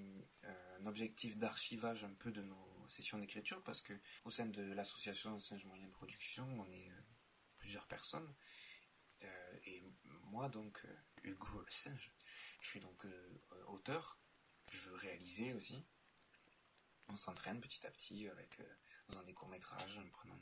objectif 0.86 1.38
d'archivage 1.38 2.04
un 2.04 2.13
peu 2.13 2.32
de 2.32 2.42
nos 2.42 2.86
sessions 2.89 3.18
d'écriture, 3.18 3.63
parce 3.63 3.82
que 3.82 3.94
au 4.25 4.30
sein 4.30 4.46
de 4.46 4.62
l'association 4.62 5.39
Singe 5.39 5.65
Moyen 5.65 5.89
Production, 5.89 6.46
on 6.60 6.70
est 6.72 6.92
plusieurs 7.58 7.88
personnes. 7.88 8.36
et 9.63 9.82
moi 10.25 10.50
donc, 10.50 10.86
Hugo 11.24 11.62
le 11.62 11.72
singe, 11.72 12.13
je 12.62 12.68
suis 12.68 12.82
donc 12.82 13.08
auteur, 13.68 14.20
je 14.70 14.89
veux 14.89 14.96
réaliser 14.96 15.54
aussi. 15.54 15.86
On 17.15 17.17
s'entraîne 17.17 17.62
petit 17.62 17.86
à 17.86 17.91
petit 17.91 18.27
avec 18.27 18.60
en 18.60 19.05
faisant 19.07 19.24
des 19.24 19.34
courts-métrages, 19.34 20.00
en 20.00 20.10
prenant 20.10 20.38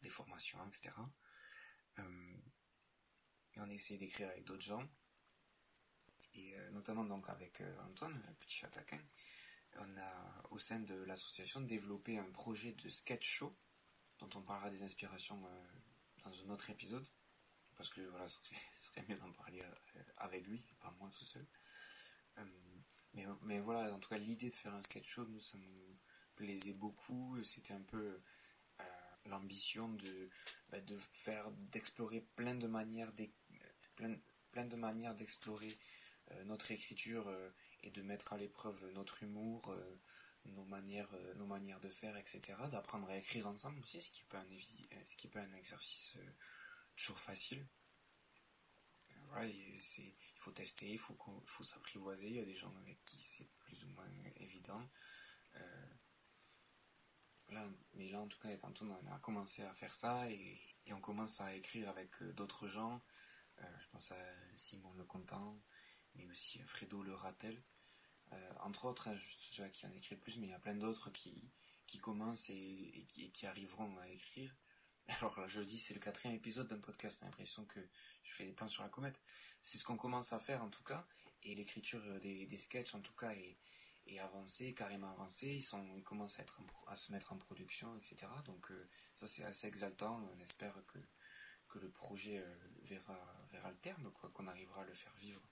des, 0.00 0.08
formations, 0.08 0.58
etc. 0.66 0.96
Euh, 1.98 2.36
et 3.52 3.60
on 3.60 3.68
essaie 3.68 3.98
d'écrire 3.98 4.30
avec 4.30 4.44
d'autres 4.44 4.62
gens, 4.62 4.88
et 6.32 6.56
euh, 6.56 6.70
notamment 6.70 7.04
donc 7.04 7.28
avec 7.28 7.60
euh, 7.60 7.82
Antoine, 7.82 8.18
petit 8.38 8.54
chataquin, 8.54 8.98
on 9.76 9.98
a 9.98 10.42
au 10.52 10.56
sein 10.56 10.80
de 10.80 10.94
l'association 10.94 11.60
développé 11.60 12.16
un 12.16 12.30
projet 12.30 12.72
de 12.72 12.88
sketch 12.88 13.28
show, 13.28 13.54
dont 14.20 14.30
on 14.36 14.42
parlera 14.42 14.70
des 14.70 14.82
inspirations 14.82 15.38
dans 16.24 16.40
un 16.40 16.48
autre 16.48 16.70
épisode, 16.70 17.06
parce 17.76 17.90
que 17.90 18.00
voilà, 18.00 18.26
ce 18.26 18.40
serait, 18.72 19.04
mieux 19.08 19.18
d'en 19.18 19.32
parler 19.34 19.62
avec 20.16 20.46
lui, 20.46 20.66
pas 20.80 20.92
moi 20.92 21.10
tout 21.10 21.26
seul. 21.26 21.46
Mais, 23.14 23.26
mais 23.42 23.60
voilà, 23.60 23.92
en 23.94 23.98
tout 23.98 24.08
cas, 24.08 24.18
l'idée 24.18 24.50
de 24.50 24.54
faire 24.54 24.74
un 24.74 24.82
sketch 24.82 25.08
show, 25.08 25.24
nous, 25.26 25.40
ça 25.40 25.58
nous, 25.58 25.98
plaisait 26.40 26.72
beaucoup. 26.72 27.42
C'était 27.44 27.74
un 27.74 27.82
peu 27.82 28.22
euh, 28.80 28.84
l'ambition 29.26 29.88
de, 29.90 30.30
bah, 30.70 30.80
de 30.80 30.96
faire, 31.12 31.50
d'explorer 31.72 32.22
plein 32.34 32.54
de 32.54 32.66
manières, 32.66 33.12
plein, 33.94 34.16
plein 34.50 34.64
de 34.64 34.76
manières 34.76 35.14
d'explorer 35.14 35.78
euh, 36.30 36.44
notre 36.44 36.70
écriture 36.70 37.28
euh, 37.28 37.50
et 37.82 37.90
de 37.90 38.00
mettre 38.00 38.32
à 38.32 38.38
l'épreuve 38.38 38.90
notre 38.94 39.22
humour, 39.22 39.74
nos 40.46 40.64
manières, 40.64 41.12
nos 41.36 41.46
manières 41.46 41.80
de 41.80 41.90
faire, 41.90 42.16
etc. 42.16 42.40
D'apprendre 42.70 43.08
à 43.10 43.16
écrire 43.16 43.46
ensemble 43.46 43.80
aussi, 43.80 44.00
ce 44.00 44.10
qui 44.10 44.22
peut 44.24 44.38
un, 44.38 44.46
ce 45.04 45.16
qui 45.16 45.30
un 45.34 45.52
exercice 45.52 46.16
toujours 46.96 47.18
facile. 47.18 47.66
Il 49.44 50.14
faut 50.36 50.52
tester, 50.52 50.90
il 50.90 50.98
faut, 50.98 51.16
faut 51.46 51.64
s'apprivoiser. 51.64 52.28
Il 52.28 52.36
y 52.36 52.40
a 52.40 52.44
des 52.44 52.54
gens 52.54 52.74
avec 52.78 53.04
qui 53.04 53.20
c'est 53.22 53.48
plus 53.58 53.84
ou 53.84 53.88
moins 53.88 54.08
évident 54.36 54.86
mais 57.94 58.08
là, 58.10 58.20
en 58.20 58.28
tout 58.28 58.38
cas, 58.38 58.54
quand 58.56 58.82
on 58.82 58.90
a 59.12 59.18
commencé 59.20 59.62
à 59.62 59.74
faire 59.74 59.94
ça 59.94 60.28
et, 60.30 60.60
on 60.92 61.00
commence 61.00 61.40
à 61.40 61.54
écrire 61.54 61.88
avec 61.88 62.20
euh, 62.20 62.32
d'autres 62.32 62.66
gens, 62.66 63.00
euh, 63.60 63.78
je 63.78 63.86
pense 63.90 64.10
à 64.10 64.16
Simon 64.56 64.92
Le 64.94 65.04
Content, 65.04 65.62
mais 66.14 66.26
aussi 66.26 66.60
à 66.60 66.66
Fredo 66.66 67.02
Le 67.04 67.14
Ratel, 67.14 67.62
euh, 68.32 68.52
entre 68.60 68.86
autres, 68.86 69.06
hein, 69.06 69.16
je 69.16 69.54
sais 69.54 69.70
qui 69.70 69.86
en 69.86 69.92
écrit 69.92 70.16
plus, 70.16 70.38
mais 70.38 70.48
il 70.48 70.50
y 70.50 70.54
a 70.54 70.58
plein 70.58 70.74
d'autres 70.74 71.10
qui, 71.10 71.52
qui 71.86 71.98
commencent 72.00 72.50
et, 72.50 73.06
qui 73.32 73.46
arriveront 73.46 73.96
à 73.98 74.08
écrire. 74.08 74.56
Alors 75.08 75.38
là, 75.38 75.46
je 75.46 75.60
dis, 75.60 75.78
c'est 75.78 75.94
le 75.94 76.00
quatrième 76.00 76.36
épisode 76.36 76.68
d'un 76.68 76.78
podcast, 76.78 77.18
j'ai 77.18 77.24
l'impression 77.24 77.64
que 77.66 77.80
je 78.22 78.32
fais 78.32 78.44
des 78.44 78.52
plans 78.52 78.68
sur 78.68 78.82
la 78.82 78.88
comète. 78.88 79.20
C'est 79.60 79.78
ce 79.78 79.84
qu'on 79.84 79.96
commence 79.96 80.32
à 80.32 80.38
faire 80.38 80.62
en 80.62 80.70
tout 80.70 80.82
cas, 80.82 81.06
et 81.42 81.54
l'écriture 81.54 82.02
des, 82.20 82.46
des 82.46 82.56
sketchs 82.56 82.94
en 82.94 83.00
tout 83.00 83.14
cas 83.14 83.32
est, 83.32 83.58
et 84.06 84.18
avancé, 84.20 84.74
carrément 84.74 85.10
avancé, 85.10 85.46
ils, 85.46 85.62
sont, 85.62 85.94
ils 85.96 86.02
commencent 86.02 86.38
à, 86.38 86.42
être 86.42 86.60
à 86.86 86.96
se 86.96 87.12
mettre 87.12 87.32
en 87.32 87.38
production, 87.38 87.96
etc. 87.96 88.30
Donc 88.44 88.70
euh, 88.70 88.88
ça 89.14 89.26
c'est 89.26 89.44
assez 89.44 89.66
exaltant, 89.66 90.30
on 90.34 90.40
espère 90.40 90.74
que, 90.86 90.98
que 91.68 91.78
le 91.78 91.90
projet 91.90 92.38
euh, 92.38 92.56
verra, 92.82 93.18
verra 93.52 93.70
le 93.70 93.78
terme, 93.78 94.10
quoi, 94.12 94.30
qu'on 94.30 94.46
arrivera 94.46 94.82
à 94.82 94.84
le 94.84 94.94
faire 94.94 95.14
vivre 95.14 95.42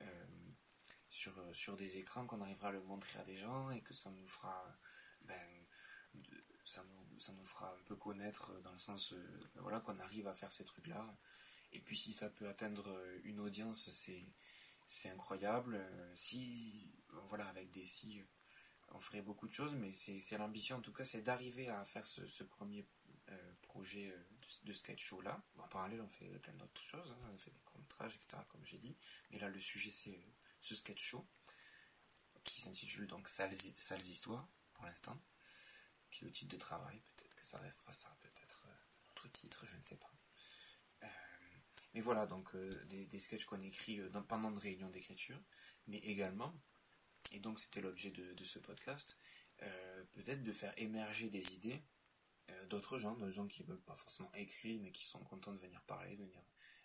euh, 0.00 0.26
sur, 1.08 1.34
sur 1.54 1.76
des 1.76 1.98
écrans, 1.98 2.26
qu'on 2.26 2.40
arrivera 2.40 2.68
à 2.68 2.72
le 2.72 2.82
montrer 2.82 3.18
à 3.18 3.24
des 3.24 3.36
gens 3.36 3.70
et 3.70 3.82
que 3.82 3.94
ça 3.94 4.10
nous 4.10 4.26
fera... 4.26 4.78
Ben, 5.22 5.66
ça 6.64 6.84
nous, 6.84 7.07
ça 7.18 7.32
nous 7.32 7.44
fera 7.44 7.72
un 7.74 7.82
peu 7.84 7.96
connaître 7.96 8.52
dans 8.62 8.72
le 8.72 8.78
sens 8.78 9.14
voilà 9.56 9.80
qu'on 9.80 9.98
arrive 9.98 10.26
à 10.26 10.34
faire 10.34 10.52
ces 10.52 10.64
trucs 10.64 10.86
là 10.86 11.16
et 11.72 11.80
puis 11.80 11.96
si 11.96 12.12
ça 12.12 12.30
peut 12.30 12.48
atteindre 12.48 12.88
une 13.24 13.40
audience 13.40 13.90
c'est 14.86 15.10
incroyable 15.10 15.84
si 16.14 16.90
voilà, 17.26 17.46
avec 17.48 17.70
des 17.70 17.84
si, 17.84 18.22
on 18.90 19.00
ferait 19.00 19.22
beaucoup 19.22 19.46
de 19.46 19.52
choses, 19.52 19.74
mais 19.74 19.90
c'est 19.92 20.38
l'ambition 20.38 20.76
en 20.76 20.80
tout 20.80 20.92
cas, 20.92 21.04
c'est 21.04 21.22
d'arriver 21.22 21.68
à 21.68 21.84
faire 21.84 22.06
ce, 22.06 22.42
premier 22.42 22.86
euh, 23.28 23.52
projet 23.62 24.10
euh, 24.10 24.24
de, 24.64 24.72
sketch 24.72 25.04
show 25.04 25.20
là. 25.20 25.42
En 25.58 25.68
parallèle, 25.68 26.00
on 26.00 26.08
fait 26.08 26.38
plein 26.38 26.54
d'autres 26.54 26.82
choses, 26.82 27.10
hein. 27.10 27.30
on 27.32 27.38
fait 27.38 27.50
des 27.50 27.60
courts-métrages, 27.60 28.16
etc., 28.16 28.42
comme 28.48 28.64
j'ai 28.64 28.78
dit. 28.78 28.96
Mais 29.30 29.38
là, 29.38 29.48
le 29.48 29.60
sujet, 29.60 29.90
c'est 29.90 30.16
euh, 30.16 30.32
ce 30.60 30.74
sketch 30.74 31.02
show, 31.02 31.26
qui 32.44 32.60
s'intitule 32.60 33.06
donc 33.06 33.28
Sales, 33.28 33.54
Histoires, 33.54 34.48
pour 34.72 34.84
l'instant, 34.86 35.20
qui 36.10 36.24
est 36.24 36.26
le 36.26 36.32
titre 36.32 36.52
de 36.52 36.58
travail. 36.58 37.00
Peut-être 37.16 37.34
que 37.34 37.44
ça 37.44 37.58
restera 37.58 37.92
ça, 37.92 38.16
peut-être 38.20 38.66
autre 39.10 39.28
titre, 39.32 39.66
je 39.66 39.76
ne 39.76 39.82
sais 39.82 39.96
pas. 39.96 40.12
mais 41.94 42.00
voilà, 42.00 42.26
donc 42.26 42.56
des, 42.86 43.06
des 43.06 43.18
sketchs 43.18 43.44
qu'on 43.44 43.60
écrit 43.62 44.00
pendant 44.28 44.50
de 44.50 44.58
réunions 44.58 44.90
d'écriture, 44.90 45.40
mais 45.86 45.98
également 45.98 46.54
et 47.32 47.40
donc 47.40 47.58
c'était 47.58 47.80
l'objet 47.80 48.10
de, 48.10 48.44
ce 48.44 48.58
podcast, 48.58 49.16
euh, 49.62 50.04
peut-être 50.12 50.42
de 50.42 50.52
faire 50.52 50.72
émerger 50.76 51.28
des 51.28 51.54
idées 51.54 51.82
euh, 52.50 52.66
d'autres 52.66 52.98
gens, 52.98 53.14
d'autres 53.14 53.32
gens 53.32 53.46
qui 53.46 53.62
ne 53.62 53.68
veulent 53.68 53.82
pas 53.82 53.94
forcément 53.94 54.32
écrire, 54.34 54.80
mais 54.80 54.90
qui 54.90 55.04
sont 55.04 55.22
contents 55.24 55.52
de 55.52 55.58
venir 55.58 55.82
parler, 55.82 56.16
de 56.16 56.24
venir 56.24 56.42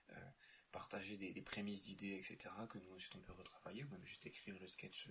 euh, 0.09 0.29
partager 0.71 1.15
des, 1.15 1.41
prémices 1.41 1.81
d'idées, 1.81 2.15
etc., 2.15 2.37
que 2.69 2.79
nous 2.79 2.93
ensuite 2.93 3.15
on 3.15 3.21
peut 3.21 3.33
retravailler, 3.33 3.83
ou 3.83 3.89
même 3.89 4.05
juste 4.05 4.25
écrire 4.25 4.57
le 4.59 4.67
sketch 4.67 5.09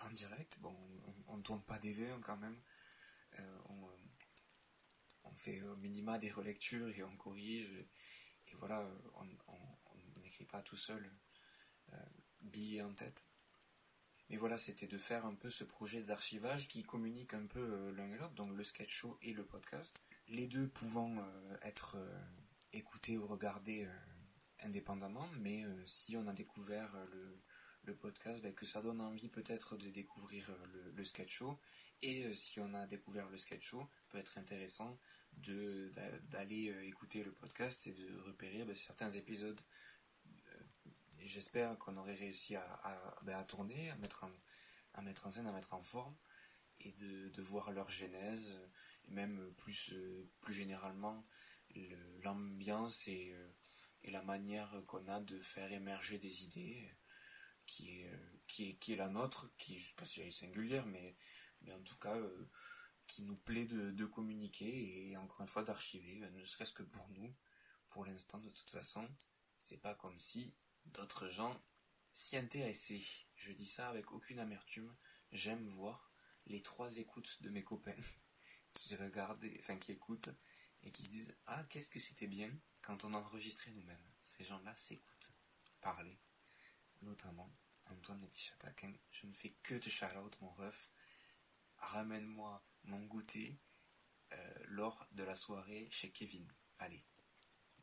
en 0.00 0.10
direct. 0.10 0.58
Bon, 0.60 0.74
on 1.26 1.36
ne 1.36 1.42
tourne 1.42 1.62
pas 1.64 1.78
des 1.78 1.92
vœux 1.92 2.16
quand 2.22 2.36
même, 2.36 2.60
on, 5.24 5.34
fait 5.36 5.60
au 5.62 5.76
minima 5.76 6.16
des 6.16 6.30
relectures 6.30 6.88
et 6.90 7.02
on 7.02 7.16
corrige, 7.16 7.68
et, 8.46 8.54
voilà, 8.54 8.88
on 9.16 10.20
n'écrit 10.20 10.46
pas 10.46 10.62
tout 10.62 10.76
seul, 10.76 11.10
billet 12.40 12.82
en 12.82 12.94
tête. 12.94 13.24
Mais 14.30 14.36
voilà, 14.36 14.56
c'était 14.56 14.86
de 14.86 14.96
faire 14.96 15.26
un 15.26 15.34
peu 15.34 15.50
ce 15.50 15.64
projet 15.64 16.02
d'archivage 16.02 16.68
qui 16.68 16.82
communique 16.82 17.34
un 17.34 17.46
peu 17.46 17.60
euh, 17.60 17.92
l'un 17.92 18.10
et 18.10 18.16
l'autre, 18.16 18.34
donc 18.34 18.56
le 18.56 18.64
sketch 18.64 18.90
show 18.90 19.18
et 19.22 19.32
le 19.32 19.44
podcast. 19.44 20.02
Les 20.28 20.46
deux 20.46 20.68
pouvant 20.68 21.14
euh, 21.18 21.56
être 21.62 21.96
euh, 21.98 22.20
écoutés 22.72 23.18
ou 23.18 23.26
regardés 23.26 23.86
indépendamment, 24.60 25.28
mais 25.40 25.62
si 25.84 26.16
on 26.16 26.26
a 26.26 26.32
découvert 26.32 26.96
le, 27.12 27.33
podcast, 27.92 28.42
ben, 28.42 28.54
que 28.54 28.64
ça 28.64 28.80
donne 28.80 29.00
envie 29.00 29.28
peut-être 29.28 29.76
de 29.76 29.90
découvrir 29.90 30.50
le, 30.94 31.04
sketch 31.04 31.32
show. 31.32 31.58
Et 32.02 32.32
si 32.34 32.60
on 32.60 32.72
a 32.74 32.86
découvert 32.86 33.28
le 33.28 33.38
sketch 33.38 33.66
show, 33.66 33.88
peut 34.08 34.18
être 34.18 34.38
intéressant 34.38 34.98
d'aller 35.32 36.74
écouter 36.84 37.24
le 37.24 37.32
podcast 37.32 37.86
et 37.86 37.92
de 37.92 38.18
repérer 38.20 38.64
ben, 38.64 38.74
certains 38.74 39.10
épisodes 39.10 39.60
j'espère 41.24 41.76
qu'on 41.78 41.96
aurait 41.96 42.14
réussi 42.14 42.56
à, 42.56 43.16
ben, 43.22 43.42
tourner, 43.44 43.90
à 43.90 43.96
mettre, 43.96 44.24
en, 44.24 45.02
mettre 45.02 45.26
en 45.26 45.30
scène, 45.30 45.46
à 45.46 45.52
mettre 45.52 45.74
en 45.74 45.82
forme, 45.82 46.14
et 46.80 46.92
de, 46.92 47.42
voir 47.42 47.72
leur 47.72 47.90
genèse, 47.90 48.56
et 49.08 49.10
même 49.10 49.52
plus, 49.56 49.94
plus 50.40 50.54
généralement 50.54 51.24
l'ambiance 52.22 53.08
et, 53.08 53.34
et 54.02 54.10
la 54.10 54.22
manière 54.22 54.82
qu'on 54.86 55.06
a 55.08 55.20
de 55.20 55.38
faire 55.40 55.72
émerger 55.72 56.18
des 56.18 56.44
idées 56.44 56.88
qui 57.66 58.02
est, 58.02 58.96
la 58.96 59.08
nôtre, 59.08 59.50
qui, 59.56 59.78
je 59.78 59.88
sais 59.88 59.94
pas 59.94 60.04
si 60.04 60.20
elle 60.20 60.28
est 60.28 60.30
singulière, 60.30 60.86
mais, 60.86 61.16
en 61.70 61.82
tout 61.82 61.96
cas, 61.98 62.16
qui 63.06 63.22
nous 63.22 63.36
plaît 63.36 63.66
de, 63.66 64.04
communiquer 64.06 65.08
et 65.08 65.16
encore 65.16 65.40
une 65.40 65.46
fois 65.48 65.64
d'archiver, 65.64 66.16
ne 66.16 66.44
serait-ce 66.44 66.72
que 66.72 66.82
pour 66.82 67.08
nous, 67.10 67.34
pour 67.88 68.04
l'instant 68.04 68.38
de 68.38 68.50
toute 68.50 68.70
façon, 68.70 69.08
c'est 69.58 69.80
pas 69.80 69.94
comme 69.94 70.18
si 70.18 70.54
d'autres 70.86 71.28
gens 71.28 71.62
s'y 72.12 72.36
intéressaient. 72.36 73.02
Je 73.36 73.52
dis 73.52 73.66
ça 73.66 73.88
avec 73.88 74.12
aucune 74.12 74.38
amertume, 74.38 74.94
j'aime 75.32 75.66
voir 75.66 76.12
les 76.46 76.62
trois 76.62 76.96
écoutes 76.98 77.42
de 77.42 77.50
mes 77.50 77.64
copains 77.64 77.92
qui 78.74 78.96
regardent, 78.96 79.44
enfin 79.58 79.78
qui 79.78 79.92
écoutent 79.92 80.30
et 80.82 80.90
qui 80.90 81.04
se 81.04 81.10
disent 81.10 81.36
ah 81.46 81.64
qu'est-ce 81.64 81.90
que 81.90 81.98
c'était 81.98 82.26
bien 82.26 82.50
quand 82.82 83.04
on 83.04 83.14
enregistrait 83.14 83.72
nous-mêmes. 83.72 84.12
Ces 84.20 84.44
gens-là 84.44 84.74
s'écoutent 84.74 85.32
parler, 85.80 86.18
notamment 87.04 87.50
Antoine 87.90 88.20
le 88.20 88.28
petit. 88.28 88.52
Je 89.10 89.26
ne 89.26 89.32
fais 89.32 89.54
que 89.62 89.74
te 89.74 89.88
shout 89.88 90.16
out 90.16 90.36
mon 90.40 90.50
ref. 90.50 90.90
Ramène-moi 91.78 92.64
mon 92.84 93.04
goûter 93.04 93.58
euh, 94.32 94.54
lors 94.68 95.06
de 95.12 95.22
la 95.22 95.34
soirée 95.34 95.88
chez 95.90 96.10
Kevin. 96.10 96.50
Allez, 96.78 97.04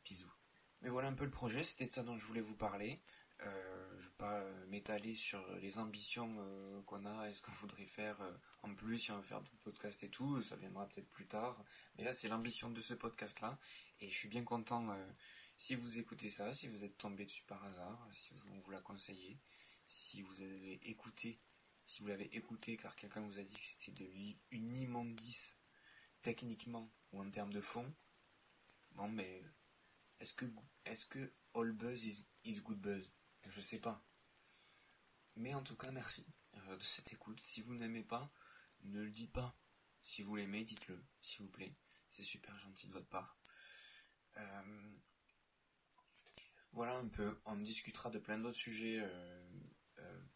bisous. 0.04 0.32
Mais 0.80 0.88
voilà 0.88 1.08
un 1.08 1.14
peu 1.14 1.24
le 1.24 1.30
projet, 1.30 1.62
c'était 1.62 1.86
de 1.86 1.92
ça 1.92 2.02
dont 2.02 2.16
je 2.16 2.26
voulais 2.26 2.40
vous 2.40 2.56
parler. 2.56 3.00
Euh, 3.42 3.98
je 3.98 4.04
ne 4.04 4.08
vais 4.08 4.16
pas 4.16 4.44
m'étaler 4.68 5.14
sur 5.14 5.44
les 5.56 5.78
ambitions 5.78 6.34
euh, 6.38 6.82
qu'on 6.82 7.06
a 7.06 7.28
et 7.28 7.32
ce 7.32 7.40
qu'on 7.40 7.52
voudrait 7.52 7.86
faire 7.86 8.18
en 8.62 8.74
plus, 8.74 8.98
si 8.98 9.12
on 9.12 9.16
veut 9.16 9.22
faire 9.22 9.40
d'autres 9.40 9.58
podcasts 9.58 10.02
et 10.04 10.10
tout, 10.10 10.42
ça 10.42 10.56
viendra 10.56 10.86
peut-être 10.88 11.10
plus 11.10 11.26
tard. 11.26 11.64
Mais 11.96 12.04
là, 12.04 12.14
c'est 12.14 12.28
l'ambition 12.28 12.70
de 12.70 12.80
ce 12.80 12.94
podcast-là. 12.94 13.58
Et 14.00 14.10
je 14.10 14.14
suis 14.14 14.28
bien 14.28 14.44
content 14.44 14.88
si 15.62 15.76
vous 15.76 15.96
écoutez 15.96 16.28
ça, 16.28 16.52
si 16.52 16.66
vous 16.66 16.82
êtes 16.82 16.98
tombé 16.98 17.24
dessus 17.24 17.44
par 17.44 17.62
hasard, 17.62 18.08
si 18.10 18.32
on 18.50 18.58
vous 18.58 18.72
l'a 18.72 18.80
conseillé, 18.80 19.38
si 19.86 20.20
vous 20.20 20.42
avez 20.42 20.72
écouté 20.90 21.40
si 21.86 22.02
vous 22.02 22.08
l'avez 22.08 22.34
écouté 22.34 22.76
car 22.76 22.96
quelqu'un 22.96 23.20
vous 23.20 23.38
a 23.38 23.44
dit 23.44 23.54
que 23.54 23.60
c'était 23.62 23.92
de 23.92 24.10
une 24.50 24.76
immondice 24.76 25.54
techniquement 26.20 26.92
ou 27.12 27.20
en 27.22 27.30
termes 27.30 27.52
de 27.52 27.60
fond, 27.60 27.94
bon 28.96 29.08
mais 29.10 29.44
est-ce 30.18 30.34
que 30.34 30.46
est-ce 30.84 31.06
que 31.06 31.32
all 31.54 31.70
buzz 31.70 32.24
is, 32.42 32.60
good 32.62 32.80
buzz? 32.80 33.08
Je 33.46 33.60
sais 33.60 33.78
pas. 33.78 34.04
Mais 35.36 35.54
en 35.54 35.62
tout 35.62 35.76
cas 35.76 35.92
merci 35.92 36.26
euh, 36.56 36.76
de 36.76 36.82
cette 36.82 37.12
écoute. 37.12 37.40
Si 37.40 37.60
vous 37.60 37.76
n'aimez 37.76 38.02
pas, 38.02 38.32
ne 38.80 39.00
le 39.00 39.12
dites 39.12 39.32
pas. 39.32 39.56
Si 40.00 40.22
vous 40.22 40.34
l'aimez, 40.34 40.64
dites-le, 40.64 41.00
s'il 41.20 41.42
vous 41.42 41.50
plaît. 41.50 41.76
C'est 42.08 42.24
super 42.24 42.58
gentil 42.58 42.88
de 42.88 42.94
votre 42.94 43.08
part. 43.08 43.38
Euh, 44.38 44.98
voilà 46.72 46.96
un 46.96 47.08
peu. 47.08 47.40
On 47.44 47.56
discutera 47.56 48.10
de 48.10 48.18
plein 48.18 48.38
d'autres 48.38 48.56
sujets 48.56 49.00
euh, 49.00 49.42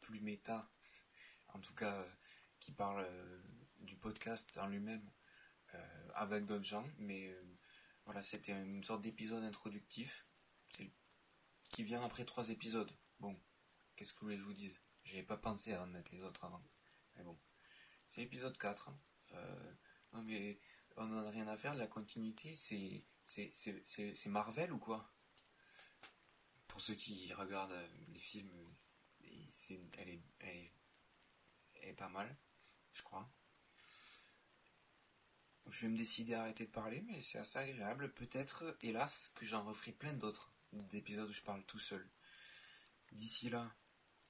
plus 0.01 0.20
méta 0.20 0.70
en 1.57 1.61
tout 1.61 1.75
cas 1.75 1.94
euh, 1.94 2.09
qui 2.61 2.72
parle 2.72 3.05
euh, 3.09 3.42
du 3.81 3.96
podcast 3.96 4.59
en 4.59 4.68
lui-même 4.68 5.11
euh, 5.75 6.09
avec 6.14 6.44
d'autres 6.44 6.64
gens, 6.64 6.87
mais 6.99 7.35
voilà, 8.05 8.22
c'était 8.22 8.53
une 8.53 8.85
sorte 8.85 9.03
d'épisode 9.03 9.42
introductif 9.42 10.27
qui 11.68 11.83
vient 11.83 12.03
après 12.05 12.25
trois 12.25 12.51
épisodes. 12.51 12.90
Bon, 13.18 13.37
qu'est-ce 13.96 14.12
que 14.12 14.20
vous 14.20 14.27
voulez 14.27 14.37
que 14.37 14.42
je 14.42 14.46
vous 14.46 14.53
dise? 14.53 14.81
J'avais 15.05 15.25
pas 15.25 15.37
pensé 15.37 15.72
à 15.75 15.83
en 15.83 15.87
mettre 15.87 16.14
les 16.14 16.22
autres 16.22 16.44
avant. 16.44 16.62
Mais 17.16 17.25
bon, 17.25 17.38
c'est 18.09 18.20
l'épisode 18.20 18.57
4. 18.57 18.88
Hein. 18.88 18.99
non 20.12 20.22
mais 20.22 20.61
on 20.96 21.07
n'en 21.07 21.27
a 21.27 21.31
rien 21.31 21.49
à 21.49 21.57
faire, 21.57 21.75
la 21.75 21.87
continuité 21.88 22.55
c'est 22.55 24.27
Marvel 24.27 24.72
ou 24.72 24.79
quoi? 24.79 25.12
Pour 26.76 26.82
ceux 26.82 26.94
qui 26.94 27.32
regardent 27.32 27.88
les 28.08 28.18
films, 28.18 28.52
elle 29.96 30.20
est, 31.80 31.94
pas 31.94 32.10
mal, 32.10 32.36
je 32.92 33.02
crois. 33.02 33.26
Je 35.70 35.86
vais 35.86 35.92
me 35.92 35.96
décider 35.96 36.34
à 36.34 36.42
arrêter 36.42 36.66
de 36.66 36.70
parler, 36.70 37.00
mais 37.00 37.22
c'est 37.22 37.38
assez 37.38 37.58
agréable. 37.58 38.12
Peut-être, 38.12 38.76
hélas, 38.82 39.32
que 39.34 39.46
j'en 39.46 39.64
referai 39.64 39.92
plein 39.92 40.12
d'autres, 40.12 40.52
d'épisodes 40.72 41.30
où 41.30 41.32
je 41.32 41.40
parle 41.40 41.64
tout 41.64 41.78
seul. 41.78 42.06
D'ici 43.10 43.48
là, 43.48 43.74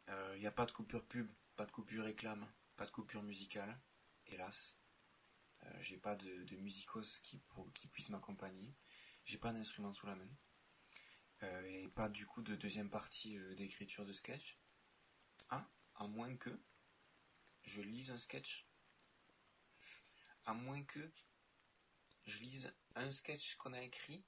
il 0.06 0.14
euh, 0.14 0.38
n'y 0.38 0.46
a 0.46 0.52
pas 0.52 0.66
de 0.66 0.70
coupure 0.70 1.04
pub, 1.04 1.28
pas 1.56 1.66
de 1.66 1.72
coupure 1.72 2.04
réclame, 2.04 2.48
pas 2.76 2.86
de 2.86 2.92
coupure 2.92 3.24
musicale, 3.24 3.76
hélas. 4.28 4.76
Euh, 5.64 5.80
j'ai 5.80 5.98
pas 5.98 6.14
de, 6.14 6.56
musicos 6.58 7.18
qui, 7.18 7.42
qui 7.74 7.88
puisse 7.88 8.10
m'accompagner. 8.10 8.72
J'ai 9.24 9.38
pas 9.38 9.52
d'instrument 9.52 9.92
sous 9.92 10.06
la 10.06 10.14
main. 10.14 10.30
Euh, 11.42 11.62
et 11.66 11.88
pas 11.88 12.08
du 12.08 12.26
coup 12.26 12.42
de 12.42 12.54
deuxième 12.54 12.90
partie 12.90 13.38
d'écriture 13.56 14.04
de 14.04 14.12
sketch. 14.12 14.58
Ah, 15.50 15.68
à 15.94 16.06
moins 16.06 16.34
que 16.36 16.50
je 17.62 17.82
lise 17.82 18.10
un 18.10 18.18
sketch. 18.18 18.66
À 20.44 20.54
moins 20.54 20.82
que 20.84 21.12
je 22.24 22.38
lise 22.38 22.72
un 22.94 23.10
sketch 23.10 23.56
qu'on 23.56 23.72
a 23.72 23.82
écrit. 23.82 24.24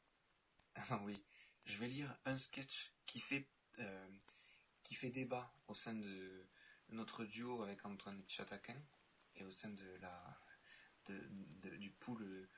Ah 0.90 1.00
oui, 1.02 1.20
je 1.64 1.76
vais 1.78 1.88
lire 1.88 2.16
un 2.24 2.38
sketch 2.38 2.92
qui 3.04 3.18
fait 3.18 3.48
euh, 3.80 4.18
qui 4.84 4.94
fait 4.94 5.10
débat 5.10 5.52
au 5.66 5.74
sein 5.74 5.94
de, 5.94 6.46
notre 6.90 7.24
duo 7.24 7.62
avec 7.62 7.84
Antoine 7.84 8.22
Chataquin 8.28 8.80
et 9.34 9.44
au 9.44 9.50
sein 9.50 9.70
de 9.70 9.96
la 10.00 10.40
du 11.78 11.90
pool 11.90 12.48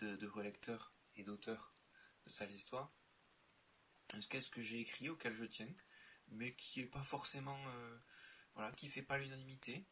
de, 0.00 0.16
de 0.16 0.26
relecteurs 0.26 0.92
et 1.16 1.24
d'auteurs 1.24 1.74
de 2.26 2.30
sa 2.30 2.44
histoire. 2.46 2.92
Un 4.14 4.20
sketch 4.20 4.50
que 4.50 4.60
j'ai 4.60 4.80
écrit 4.80 5.08
auquel 5.08 5.32
je 5.32 5.44
tiens, 5.44 5.72
mais 6.28 6.54
qui 6.54 6.80
est 6.80 6.86
pas 6.86 7.02
forcément 7.02 7.58
euh, 7.68 7.98
voilà, 8.54 8.72
qui 8.72 8.88
fait 8.88 9.02
pas 9.02 9.18
l'unanimité 9.18 9.86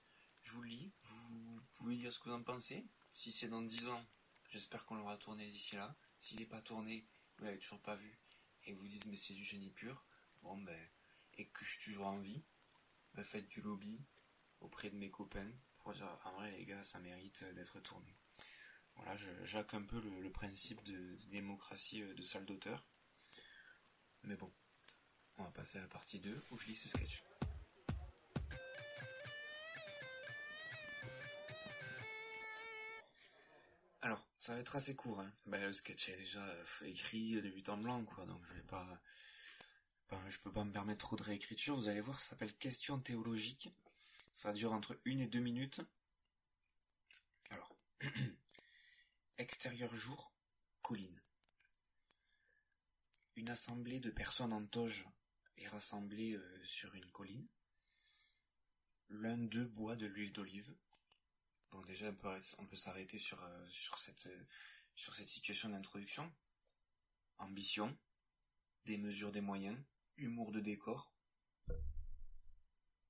je 0.49 0.53
vous 0.53 0.63
le 0.63 0.69
lis, 0.69 0.93
vous 1.03 1.61
pouvez 1.75 1.97
dire 1.97 2.11
ce 2.11 2.19
que 2.19 2.31
vous 2.31 2.35
en 2.35 2.43
pensez. 2.43 2.87
Si 3.11 3.33
c'est 3.33 3.49
dans 3.49 3.61
10 3.61 3.89
ans, 3.89 4.07
j'espère 4.49 4.87
qu'on 4.87 4.95
l'aura 4.95 5.19
tourné 5.19 5.47
d'ici 5.47 5.77
là. 5.77 5.95
S'il 6.19 6.39
n'est 6.39 6.47
pas 6.47 6.63
tourné, 6.63 7.07
vous 7.37 7.45
l'avez 7.45 7.59
toujours 7.59 7.83
pas 7.83 7.97
vu, 7.97 8.19
et 8.65 8.73
vous 8.73 8.89
dites 8.89 9.05
mais 9.07 9.17
c'est 9.17 9.35
du 9.35 9.45
génie 9.45 9.71
pur, 9.71 10.07
bon 10.43 10.57
ben, 10.57 10.89
et 11.35 11.47
que 11.49 11.65
je 11.65 11.71
suis 11.73 11.85
toujours 11.85 12.07
en 12.07 12.19
vie, 12.19 12.43
ben 13.15 13.23
faites 13.25 13.49
du 13.49 13.61
lobby 13.61 14.03
auprès 14.61 14.89
de 14.89 14.97
mes 14.97 15.11
copains 15.11 15.51
pour 15.81 15.93
dire 15.93 16.19
en 16.25 16.33
vrai 16.33 16.51
les 16.53 16.65
gars 16.65 16.83
ça 16.83 16.99
mérite 16.99 17.45
d'être 17.55 17.81
tourné. 17.81 18.17
Voilà, 18.97 19.17
j'acque 19.45 19.75
un 19.75 19.83
peu 19.83 20.01
le, 20.01 20.33
principe 20.33 20.83
de, 20.83 21.17
démocratie 21.27 22.03
euh, 22.03 22.15
de 22.15 22.23
salle 22.23 22.47
d'auteur. 22.47 22.85
Mais 24.29 24.37
bon, 24.37 24.53
on 25.39 25.45
va 25.45 25.51
passer 25.51 25.79
à 25.79 25.81
la 25.81 25.89
partie 25.89 26.21
2 26.21 26.45
où 26.51 26.59
je 26.59 26.67
lis 26.67 26.75
ce 26.75 26.89
sketch. 26.89 27.23
ça 34.39 34.55
va 34.55 34.61
être 34.61 34.77
assez 34.77 34.95
court. 34.95 35.21
Hein. 35.21 35.33
Ben, 35.47 35.63
le 35.63 35.73
sketch 35.73 36.09
est 36.11 36.17
déjà 36.17 36.43
euh, 36.43 36.65
écrit 36.87 37.41
de 37.41 37.51
but 37.51 37.69
en 37.69 37.77
blanc, 37.77 38.05
quoi, 38.05 38.25
donc 38.25 38.41
je 38.47 38.55
vais 38.55 38.63
pas, 38.63 39.03
je 40.29 40.39
peux 40.39 40.53
pas 40.53 40.65
me 40.65 40.73
permettre 40.73 41.01
trop 41.01 41.17
de 41.17 41.23
réécriture. 41.23 41.77
Vous 41.77 41.89
allez 41.89 42.01
voir, 42.01 42.21
ça 42.21 42.31
s'appelle 42.31 42.55
Question 42.55 42.99
théologique. 42.99 43.71
Ça 44.33 44.53
dure 44.53 44.73
entre 44.73 44.99
une 45.05 45.21
et 45.21 45.27
deux 45.27 45.41
minutes. 45.41 45.81
Alors, 47.51 47.77
extérieur 49.39 49.95
jour, 49.95 50.33
colline. 50.83 51.21
Une 53.39 53.51
assemblée 53.51 54.01
de 54.01 54.11
personnes 54.11 54.53
en 54.53 54.67
toge 54.67 55.07
est 55.59 55.69
rassemblée 55.69 56.33
euh, 56.33 56.65
sur 56.65 56.93
une 56.97 57.09
colline. 57.13 57.47
L'un 59.11 59.39
d'eux 59.39 59.69
boit 59.69 59.95
de 59.95 60.07
l'huile 60.07 60.33
d'olive. 60.33 60.75
Bon, 61.71 61.81
déjà, 61.83 62.09
on 62.59 62.67
peut, 62.67 62.75
s'arrêter 62.77 63.17
euh, 63.17 63.37
euh, 63.37 63.71
sur 63.71 63.97
cette 65.15 65.29
situation 65.29 65.69
d'introduction. 65.69 66.35
Ambition, 67.37 67.97
des 68.87 68.99
mesures 68.99 69.31
des 69.31 69.41
moyens, 69.41 69.79
humour 70.17 70.51
de 70.51 70.59
décor. 70.59 71.15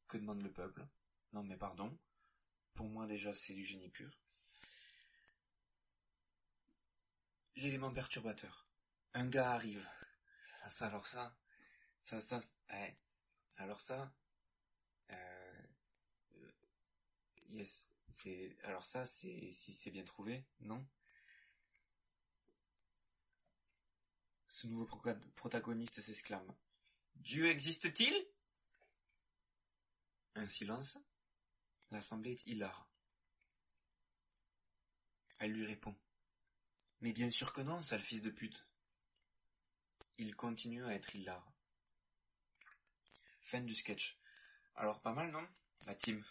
Que 0.09 0.19
demande 0.19 0.43
le 0.43 0.53
peuple? 0.53 0.87
Non 1.33 1.43
mais 1.43 1.57
pardon, 1.57 1.99
pour 2.75 2.91
moi 2.91 3.07
déjà 3.07 3.33
c'est 3.33 3.55
du 3.55 3.65
génie 3.65 3.89
pur. 3.89 4.21
L'élément 7.57 7.95
perturbateur. 7.95 8.69
Un 9.15 9.27
gars 9.27 9.53
arrive. 9.53 9.89
Ça, 10.43 10.87
alors 10.87 11.07
ça, 11.07 11.37
ça, 12.01 12.21
ça, 12.21 12.41
alors 13.57 13.81
ça, 13.81 14.13
euh, 15.11 15.63
yes, 17.51 17.87
c'est 18.07 18.57
alors 18.65 18.85
ça, 18.85 19.05
c'est 19.05 19.51
si 19.51 19.73
c'est 19.73 19.91
bien 19.91 20.05
trouvé, 20.05 20.45
non? 20.61 20.87
Ce 24.49 24.67
nouveau 24.67 24.87
protagoniste 25.37 26.01
s'exclame. 26.01 26.55
Dieu 27.17 27.49
existe-t-il? 27.49 28.13
Un 30.35 30.47
silence. 30.47 30.99
L'assemblée 31.91 32.33
est 32.33 32.47
hilar. 32.47 32.89
Elle 35.39 35.53
lui 35.53 35.65
répond. 35.65 35.97
Mais 37.01 37.13
bien 37.13 37.31
sûr 37.31 37.53
que 37.53 37.61
non, 37.61 37.83
sale 37.83 38.03
fils 38.03 38.23
de 38.23 38.31
pute. 38.31 38.68
Il 40.19 40.37
continue 40.37 40.85
à 40.85 40.95
être 40.95 41.15
hilar. 41.15 41.45
Fin 43.41 43.61
du 43.63 43.75
sketch. 43.75 44.19
Alors 44.75 45.01
pas 45.01 45.13
mal, 45.13 45.31
non? 45.31 45.47
La 45.87 45.95
team. 45.95 46.23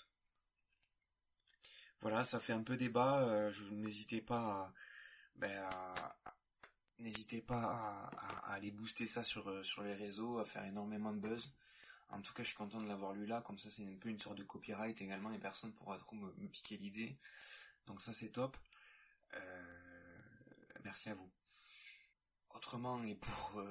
Voilà, 2.02 2.23
ça 2.23 2.39
fait 2.39 2.54
un 2.54 2.63
peu 2.63 2.78
débat. 2.78 3.21
Euh, 3.23 3.52
n'hésitez 3.71 4.21
pas 4.21 4.39
à, 4.39 4.73
ben, 5.36 5.69
n'hésitez 7.00 7.41
pas 7.41 7.63
à, 7.63 8.54
aller 8.54 8.71
booster 8.71 9.08
ça 9.08 9.23
sur 9.23 9.50
euh, 9.50 9.63
sur 9.63 9.84
les 9.84 9.95
réseaux, 9.95 10.39
à 10.39 10.45
faire 10.45 10.65
énormément 10.65 11.13
de 11.13 11.19
buzz. 11.19 11.50
En 12.10 12.21
tout 12.21 12.34
cas, 12.34 12.43
je 12.43 12.50
suis 12.50 12.58
content 12.58 12.78
de 12.78 12.88
l'avoir 12.88 13.13
lu 13.13 13.26
là, 13.26 13.41
comme 13.41 13.58
ça 13.58 13.69
c'est 13.69 13.84
un 13.84 13.97
peu 13.97 14.10
une 14.10 14.19
sorte 14.19 14.38
de 14.38 14.43
copyright 14.43 15.02
également 15.02 15.32
et 15.32 15.39
personne 15.39 15.73
pourra 15.73 15.97
trop 15.97 16.15
me, 16.15 16.47
piquer 16.47 16.78
l'idée. 16.78 17.17
Donc 17.86 18.02
ça 18.02 18.13
c'est 18.13 18.30
top. 18.30 18.58
Euh, 19.34 20.19
merci 20.84 21.10
à 21.10 21.15
vous. 21.15 21.30
Autrement 22.58 23.04
et 23.04 23.15
pour 23.15 23.63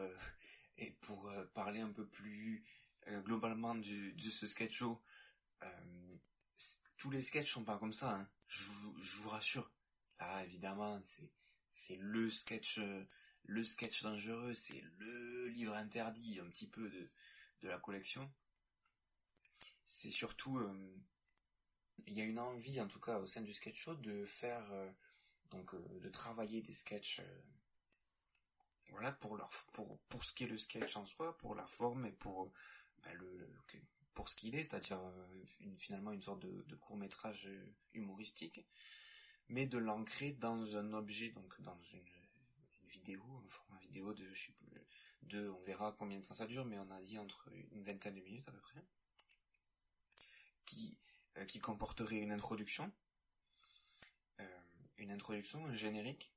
et 0.78 0.90
pour 1.00 1.30
parler 1.54 1.80
un 1.80 1.90
peu 1.90 2.06
plus 2.06 2.64
globalement 3.24 3.74
du, 3.74 4.12
de 4.12 4.30
ce 4.30 4.46
sketch 4.46 4.74
show, 4.74 5.02
tous 6.96 7.10
les 7.10 7.20
sketchs 7.20 7.52
sont 7.52 7.64
pas 7.64 7.78
comme 7.78 7.92
ça, 7.92 8.14
hein. 8.14 8.28
je, 8.46 8.62
vous, 9.16 9.28
rassure. 9.28 9.70
Là, 10.20 10.44
évidemment, 10.44 11.00
c'est 11.02 11.30
c'est 11.72 11.96
le 11.96 12.30
sketch 12.30 12.80
le 13.44 13.64
sketch 13.64 14.02
dangereux, 14.02 14.54
c'est 14.54 14.82
le 14.98 15.48
livre 15.48 15.74
interdit 15.74 16.38
un 16.40 16.48
petit 16.48 16.68
peu 16.68 16.88
de 16.88 17.10
de 17.62 17.68
la 17.68 17.78
collection. 17.78 18.32
C'est 19.84 20.10
surtout 20.10 20.58
euh, 20.58 20.96
il 22.06 22.14
y 22.14 22.20
a 22.20 22.24
une 22.24 22.38
envie 22.38 22.80
en 22.80 22.88
tout 22.88 23.00
cas 23.00 23.18
au 23.18 23.26
sein 23.26 23.40
du 23.40 23.52
sketch 23.52 23.80
show 23.80 23.94
de 23.94 24.24
faire 24.24 24.70
euh, 24.72 24.90
donc 25.50 25.74
euh, 25.74 26.00
de 26.00 26.08
travailler 26.08 26.60
des 26.62 26.72
sketchs 26.72 27.20
voilà 28.90 29.12
pour 29.12 29.36
leur 29.36 29.50
pour 29.72 29.98
pour 30.08 30.24
ce 30.24 30.32
qui 30.32 30.44
est 30.44 30.48
le 30.48 30.58
sketch 30.58 30.96
en 30.96 31.06
soi, 31.06 31.36
pour 31.38 31.54
la 31.54 31.66
forme 31.66 32.06
et 32.06 32.12
pour 32.12 32.52
ben, 33.02 33.12
le, 33.14 33.48
pour 34.16 34.30
ce 34.30 34.34
qu'il 34.34 34.54
est, 34.54 34.64
c'est-à-dire 34.64 34.98
euh, 34.98 35.44
finalement 35.76 36.10
une 36.10 36.22
sorte 36.22 36.40
de, 36.40 36.74
court 36.76 36.96
métrage 36.96 37.46
euh, 37.46 37.74
humoristique, 37.92 38.66
mais 39.48 39.66
de 39.66 39.76
l'ancrer 39.76 40.32
dans 40.32 40.76
un 40.76 40.94
objet, 40.94 41.28
donc 41.28 41.60
dans 41.60 41.80
une, 41.82 42.02
vidéo, 42.86 43.22
un 43.44 43.48
format 43.48 43.78
vidéo 43.80 44.14
de, 44.14 44.26
je 44.32 44.46
sais 44.46 44.52
plus, 44.52 44.68
de, 45.22 45.50
on 45.50 45.62
verra 45.64 45.92
combien 45.98 46.18
de 46.18 46.24
temps 46.24 46.34
ça 46.34 46.46
dure, 46.46 46.64
mais 46.64 46.78
on 46.78 46.90
a 46.90 47.00
dit 47.02 47.18
entre 47.18 47.50
une 47.72 47.82
vingtaine 47.82 48.14
de 48.14 48.22
minutes 48.22 48.48
à 48.48 48.52
peu 48.52 48.60
près, 48.60 48.82
qui, 50.64 50.96
euh, 51.36 51.44
qui 51.44 51.58
comporterait 51.58 52.16
une 52.16 52.32
introduction, 52.32 52.90
une 54.98 55.10
introduction, 55.10 55.62
un 55.66 55.74
générique, 55.74 56.32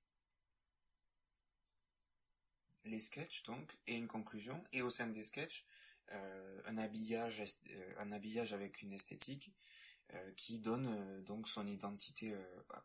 les 2.85 2.99
sketchs 2.99 3.43
donc, 3.43 3.77
et 3.87 3.95
une 3.95 4.07
conclusion, 4.07 4.63
et 4.71 4.81
au 4.81 4.89
sein 4.89 5.07
des 5.07 5.23
sketchs, 5.23 5.65
euh, 6.11 6.61
un 6.65 6.77
habillage 6.77 7.43
euh, 7.69 7.93
un 7.99 8.11
habillage 8.11 8.53
avec 8.53 8.81
une 8.81 8.93
esthétique 8.93 9.53
euh, 10.13 10.31
qui 10.35 10.57
donne 10.57 11.23
donc 11.23 11.47
son 11.47 11.67
identité 11.67 12.35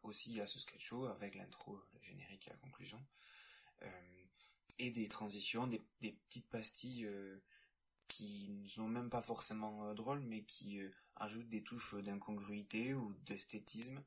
aussi 0.02 0.40
à 0.40 0.46
ce 0.46 0.58
sketch 0.58 0.84
show 0.84 1.06
avec 1.06 1.34
l'intro, 1.34 1.80
le 1.94 2.02
générique 2.02 2.46
et 2.46 2.50
la 2.50 2.56
conclusion. 2.56 3.04
Et 4.78 4.90
des 4.90 5.08
transitions, 5.08 5.66
des, 5.66 5.84
petites 6.00 6.48
pastilles 6.48 7.08
qui 8.08 8.48
ne 8.48 8.66
sont 8.66 8.88
même 8.88 9.10
pas 9.10 9.22
forcément 9.22 9.94
drôles, 9.94 10.20
mais 10.20 10.42
qui 10.44 10.80
ajoutent 11.16 11.48
des 11.48 11.62
touches 11.62 11.94
d'incongruité 11.94 12.94
ou 12.94 13.14
d'esthétisme, 13.26 14.02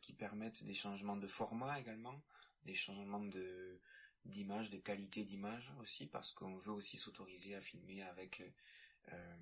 qui 0.00 0.12
permettent 0.12 0.64
des 0.64 0.74
changements 0.74 1.16
de 1.16 1.26
format 1.26 1.78
également, 1.78 2.20
des 2.64 2.74
changements 2.74 3.24
de, 3.24 3.67
d'image, 4.28 4.70
de 4.70 4.78
qualité 4.78 5.24
d'image 5.24 5.74
aussi, 5.80 6.06
parce 6.06 6.32
qu'on 6.32 6.56
veut 6.56 6.72
aussi 6.72 6.96
s'autoriser 6.96 7.54
à 7.54 7.60
filmer 7.60 8.02
avec, 8.02 8.42
euh, 9.12 9.36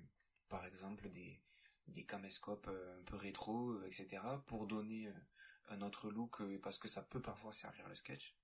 par 0.49 0.65
exemple, 0.65 1.09
des, 1.09 1.41
des 1.87 2.05
caméscopes 2.05 2.67
euh, 2.67 2.99
un 2.99 3.03
peu 3.03 3.15
rétro, 3.15 3.71
euh, 3.71 3.85
etc., 3.85 4.23
pour 4.45 4.67
donner 4.67 5.11
un 5.69 5.81
autre 5.81 6.09
look, 6.09 6.41
parce 6.61 6.77
que 6.77 6.87
ça 6.87 7.03
peut 7.03 7.21
parfois 7.21 7.53
servir 7.53 7.87
le 7.87 7.95
sketch. 7.95 8.35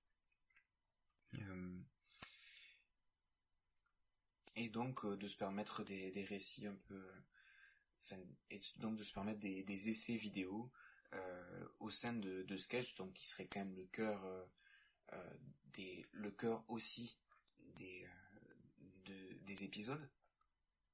et 4.56 4.68
donc 4.68 5.04
de 5.04 5.26
se 5.26 5.36
permettre 5.36 5.82
des, 5.82 6.12
des 6.12 6.24
récits 6.24 6.66
un 6.66 6.76
peu, 6.76 7.10
et 8.50 8.60
donc 8.76 8.96
de 8.96 9.02
se 9.02 9.12
permettre 9.12 9.40
des, 9.40 9.64
des 9.64 9.88
essais 9.88 10.14
vidéo 10.14 10.70
au 11.80 11.90
sein 11.90 12.12
de, 12.12 12.42
de 12.42 12.56
sketch, 12.56 12.94
donc 12.94 13.14
qui 13.14 13.26
serait 13.26 13.48
quand 13.48 13.60
même 13.60 13.74
le 13.74 13.86
cœur 13.86 14.46
euh, 15.12 15.38
des, 15.74 16.06
le 16.12 16.30
cœur 16.30 16.64
aussi 16.68 17.18
des, 17.76 18.06
euh, 19.08 19.38
des 19.42 19.64
épisodes, 19.64 20.10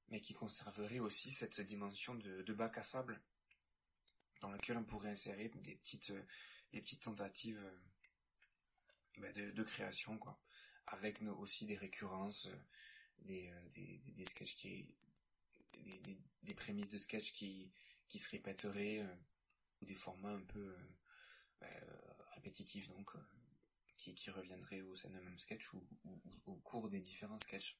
mais 0.09 0.19
qui 0.19 0.33
conserverait 0.33 0.99
aussi 0.99 1.31
cette 1.31 1.61
dimension 1.61 2.15
de, 2.15 2.53
bac 2.53 2.77
à 2.77 2.83
sable 2.83 3.21
dans 4.41 4.51
lequel 4.51 4.77
on 4.77 4.83
pourrait 4.83 5.11
insérer 5.11 5.49
des 5.49 5.75
petites 5.75 6.13
des 6.71 6.81
petites 6.81 7.03
tentatives 7.03 7.61
bah, 9.17 9.31
de, 9.33 9.63
création 9.63 10.17
quoi. 10.17 10.39
Avec 10.87 11.21
aussi 11.21 11.65
des 11.65 11.77
récurrences 11.77 12.49
des, 13.19 13.53
des, 13.75 14.01
des 14.07 14.25
des, 15.83 15.99
des, 15.99 16.19
des, 16.43 16.53
prémices 16.53 16.89
de 16.89 16.97
sketch 16.97 17.31
qui 17.31 17.71
qui 18.07 18.19
se 18.19 18.29
répéteraient 18.29 19.05
ou 19.81 19.85
des 19.85 19.95
formats 19.95 20.33
un 20.33 20.43
peu 20.43 20.75
bah, 21.59 21.67
répétitifs 22.33 22.89
donc 22.89 23.15
qui, 24.09 24.29
reviendrait 24.31 24.81
au 24.81 24.95
sein 24.95 25.09
d'un 25.09 25.21
même 25.21 25.37
sketch 25.37 25.73
ou, 25.73 25.83
au 26.45 26.55
cours 26.55 26.89
des 26.89 26.99
différents 26.99 27.39
sketchs. 27.39 27.77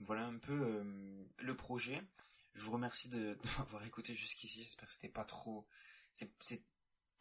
Voilà 0.00 0.24
un 0.24 0.38
peu 0.38 0.52
euh, 0.52 1.24
le 1.38 1.56
projet. 1.56 2.02
Je 2.54 2.62
vous 2.62 2.72
remercie 2.72 3.08
de, 3.08 3.38
m'avoir 3.58 3.84
écouté 3.84 4.14
jusqu'ici. 4.14 4.62
J'espère 4.62 4.88
que 4.88 4.94
c'était 4.94 5.08
pas 5.08 5.24
trop. 5.24 5.66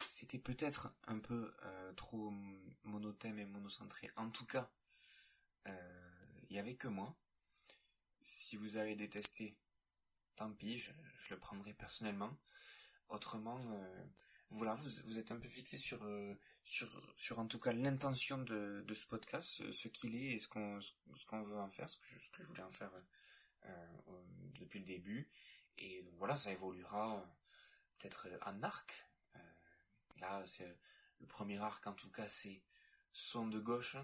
C'était 0.06 0.40
peut-être 0.40 0.96
un 1.08 1.20
peu 1.20 1.54
euh, 1.64 1.94
trop 1.94 2.32
monothème 2.84 3.40
et 3.40 3.46
monocentré. 3.46 4.12
En 4.16 4.30
tout 4.30 4.46
cas, 4.46 4.72
euh, 5.68 6.42
il 6.50 6.56
y 6.56 6.60
avait 6.60 6.76
que 6.76 6.88
moi. 6.88 7.16
Si 8.22 8.56
vous 8.56 8.78
avez 8.78 8.96
détesté, 8.96 9.58
tant 10.36 10.54
pis, 10.54 10.80
je 10.80 10.92
le 11.32 11.40
prendrai 11.40 11.74
personnellement. 11.74 12.40
Autrement, 13.10 13.60
voilà, 14.54 14.74
vous, 14.74 14.90
vous 15.06 15.20
êtes 15.20 15.32
un 15.32 15.38
peu 15.38 15.48
fixé 15.48 15.78
sur, 15.78 16.04
euh, 16.04 16.36
sur, 16.64 17.02
sur 17.18 17.40
en 17.40 17.48
tout 17.48 17.60
cas 17.60 17.72
l'intention 17.72 18.38
de, 18.38 18.84
de 18.88 18.94
ce 18.94 19.08
podcast, 19.08 19.72
ce, 19.72 19.88
qu'il 19.88 20.16
est 20.16 20.34
et 20.34 20.40
ce 20.40 20.48
qu'on, 20.48 20.80
ce 20.82 21.26
qu'on 21.26 21.44
veut 21.44 21.58
en 21.58 21.70
faire, 21.70 21.90
ce 21.90 21.98
que, 21.98 22.06
je, 22.40 22.48
voulais 22.48 22.64
en 22.64 22.72
faire 22.72 22.92
euh, 23.66 23.88
depuis 24.60 24.80
le 24.80 24.86
début. 24.86 25.30
Et 25.78 26.04
donc 26.04 26.14
voilà, 26.18 26.36
ça 26.36 26.52
évoluera 26.52 27.18
euh, 27.18 27.26
peut-être 27.98 28.28
en 28.46 28.62
arc. 28.62 29.08
là, 30.18 30.44
c'est 30.46 30.78
le 31.20 31.28
premier 31.28 31.58
arc, 31.58 31.86
en 31.88 31.94
tout 31.94 32.12
cas, 32.12 32.28
c'est 32.28 32.62
son 33.12 33.48
de 33.48 33.60
gauche. 33.60 33.98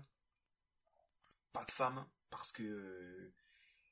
Pas 1.54 1.64
de 1.64 1.72
femme, 1.72 2.08
parce 2.30 2.52
que 2.52 3.32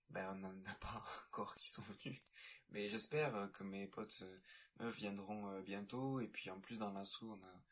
ben 0.09 0.29
on 0.31 0.35
n'en 0.35 0.65
a 0.65 0.75
pas 0.75 1.03
encore 1.27 1.55
qui 1.55 1.69
sont 1.69 1.83
venus. 1.83 2.21
Mais 2.69 2.89
j'espère 2.89 3.35
euh, 3.35 3.47
que 3.47 3.63
mes 3.63 3.87
potes 3.87 4.21
euh, 4.23 4.39
meufs 4.79 4.95
viendront 4.95 5.49
euh, 5.49 5.61
bientôt. 5.61 6.19
Et 6.19 6.27
puis 6.27 6.49
en 6.49 6.59
plus 6.59 6.77
dans 6.77 6.91
l'assaut, 6.91 7.31
on 7.31 7.45
a, 7.45 7.63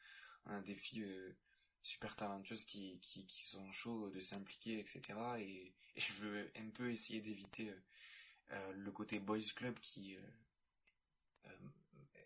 on 0.45 0.51
a 0.51 0.61
des 0.61 0.75
filles 0.75 1.07
super 1.81 2.15
talentueuses 2.15 2.65
qui, 2.65 2.99
qui, 2.99 3.25
qui 3.25 3.43
sont 3.43 3.71
chauds 3.71 4.09
de 4.09 4.19
s'impliquer, 4.19 4.79
etc. 4.79 5.01
Et, 5.39 5.73
je 5.97 6.13
veux 6.13 6.51
un 6.57 6.69
peu 6.69 6.91
essayer 6.91 7.21
d'éviter 7.21 7.73
le 8.73 8.91
côté 8.91 9.19
boys 9.19 9.39
club 9.55 9.79
qui, 9.79 10.17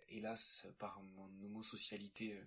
hélas, 0.09 0.65
par 0.79 1.01
mon 1.01 1.45
homosocialité, 1.45 2.41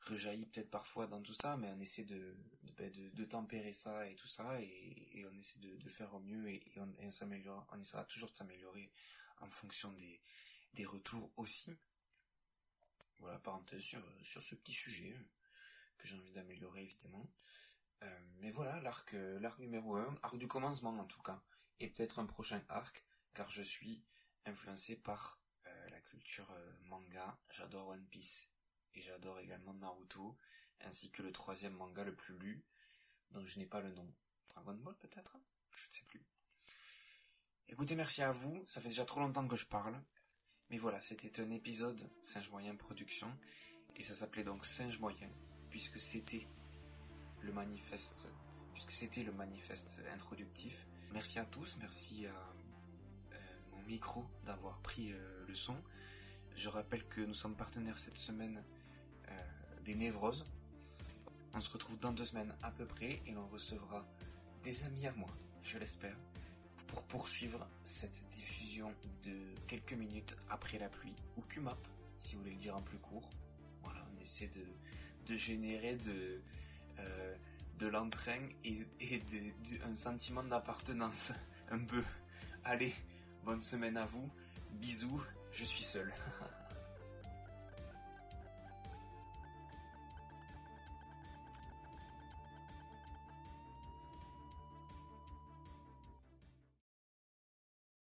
rejaillit 0.00 0.46
peut-être 0.46 0.70
parfois 0.70 1.06
dans 1.06 1.22
tout 1.22 1.34
ça, 1.34 1.56
mais 1.56 1.68
on 1.68 1.78
essaie 1.78 2.04
de, 2.04 2.36
de, 2.62 2.72
ben, 2.76 3.28
tempérer 3.28 3.72
ça 3.72 4.08
et 4.08 4.14
tout 4.14 4.26
ça, 4.26 4.60
et, 4.60 5.24
on 5.30 5.38
essaie 5.38 5.58
de, 5.58 5.88
faire 5.88 6.14
au 6.14 6.20
mieux, 6.20 6.48
et, 6.48 6.62
on, 6.76 6.90
on 7.00 7.10
s'améliore, 7.10 7.66
on 7.72 7.80
essaiera 7.80 8.04
toujours 8.04 8.30
de 8.30 8.36
s'améliorer 8.36 8.90
en 9.40 9.48
fonction 9.48 9.92
des, 9.92 10.20
des 10.74 10.84
retours 10.84 11.30
aussi. 11.36 11.76
Voilà, 13.18 13.38
parenthèse 13.38 13.82
sur, 13.82 14.02
sur 14.22 14.42
ce 14.42 14.54
petit 14.54 14.72
sujet 14.72 15.12
euh, 15.12 15.24
que 15.98 16.06
j'ai 16.06 16.16
envie 16.16 16.32
d'améliorer 16.32 16.82
évidemment. 16.82 17.30
Euh, 18.02 18.20
mais 18.38 18.50
voilà, 18.50 18.80
l'arc, 18.80 19.12
euh, 19.12 19.38
l'arc 19.40 19.58
numéro 19.58 19.96
1, 19.96 20.18
arc 20.22 20.38
du 20.38 20.48
commencement 20.48 20.90
en 20.90 21.04
tout 21.04 21.20
cas, 21.20 21.42
et 21.80 21.88
peut-être 21.88 22.18
un 22.18 22.26
prochain 22.26 22.62
arc, 22.68 23.04
car 23.34 23.50
je 23.50 23.62
suis 23.62 24.02
influencé 24.46 24.96
par 24.96 25.38
la 25.90 26.00
culture 26.00 26.52
manga, 26.82 27.38
j'adore 27.50 27.88
One 27.88 28.04
Piece 28.06 28.50
et 28.94 29.00
j'adore 29.00 29.38
également 29.38 29.74
Naruto, 29.74 30.36
ainsi 30.80 31.10
que 31.10 31.22
le 31.22 31.32
troisième 31.32 31.74
manga 31.74 32.04
le 32.04 32.14
plus 32.14 32.36
lu, 32.38 32.64
dont 33.30 33.44
je 33.44 33.58
n'ai 33.58 33.66
pas 33.66 33.80
le 33.80 33.90
nom. 33.92 34.12
Dragon 34.48 34.74
Ball 34.74 34.96
peut-être? 34.98 35.36
Je 35.74 35.86
ne 35.86 35.92
sais 35.92 36.02
plus. 36.02 36.24
Écoutez, 37.68 37.94
merci 37.94 38.22
à 38.22 38.30
vous, 38.30 38.64
ça 38.66 38.80
fait 38.80 38.88
déjà 38.88 39.04
trop 39.04 39.20
longtemps 39.20 39.46
que 39.46 39.56
je 39.56 39.66
parle. 39.66 40.02
Mais 40.70 40.78
voilà, 40.78 41.00
c'était 41.00 41.40
un 41.40 41.50
épisode 41.50 42.10
Singe 42.22 42.50
Moyen 42.50 42.76
Production, 42.76 43.32
et 43.96 44.02
ça 44.02 44.14
s'appelait 44.14 44.44
donc 44.44 44.64
Singe 44.64 44.98
Moyen, 44.98 45.30
puisque 45.68 45.98
c'était 45.98 46.46
le 47.42 47.52
manifeste 47.52 48.28
puisque 48.72 48.92
c'était 48.92 49.22
le 49.22 49.32
manifeste 49.32 50.00
introductif. 50.12 50.86
Merci 51.12 51.38
à 51.38 51.44
tous, 51.44 51.76
merci 51.80 52.26
à 52.26 52.30
euh, 52.30 53.36
mon 53.72 53.82
micro 53.82 54.24
d'avoir 54.44 54.80
pris 54.80 55.12
euh, 55.12 55.44
le 55.46 55.54
son. 55.54 55.76
Je 56.54 56.68
rappelle 56.68 57.04
que 57.08 57.20
nous 57.20 57.34
sommes 57.34 57.56
partenaires 57.56 57.98
cette 57.98 58.18
semaine 58.18 58.64
des 59.84 59.94
Névroses. 59.94 60.44
On 61.54 61.60
se 61.60 61.70
retrouve 61.70 61.98
dans 61.98 62.12
deux 62.12 62.24
semaines 62.24 62.54
à 62.62 62.70
peu 62.70 62.86
près 62.86 63.20
et 63.26 63.32
l'on 63.32 63.46
recevra 63.48 64.06
des 64.62 64.84
amis 64.84 65.06
à 65.06 65.12
moi, 65.12 65.30
je 65.62 65.78
l'espère, 65.78 66.16
pour 66.86 67.02
poursuivre 67.04 67.66
cette 67.82 68.28
diffusion 68.30 68.92
de 69.24 69.36
quelques 69.66 69.92
minutes 69.92 70.36
après 70.48 70.78
la 70.78 70.88
pluie, 70.88 71.14
ou 71.36 71.42
QMAP, 71.42 71.78
si 72.16 72.34
vous 72.34 72.40
voulez 72.40 72.52
le 72.52 72.58
dire 72.58 72.76
en 72.76 72.82
plus 72.82 72.98
court. 72.98 73.30
Voilà, 73.82 74.06
on 74.14 74.20
essaie 74.20 74.48
de, 74.48 75.32
de 75.32 75.36
générer 75.36 75.96
de, 75.96 76.40
euh, 76.98 77.36
de 77.78 77.86
l'entrain 77.86 78.40
et, 78.64 78.86
un 79.84 79.94
sentiment 79.94 80.42
d'appartenance, 80.42 81.32
un 81.70 81.84
peu. 81.84 82.02
Allez, 82.64 82.94
bonne 83.44 83.62
semaine 83.62 83.96
à 83.96 84.04
vous, 84.04 84.28
bisous, 84.72 85.22
je 85.52 85.64
suis 85.64 85.84
seul. 85.84 86.12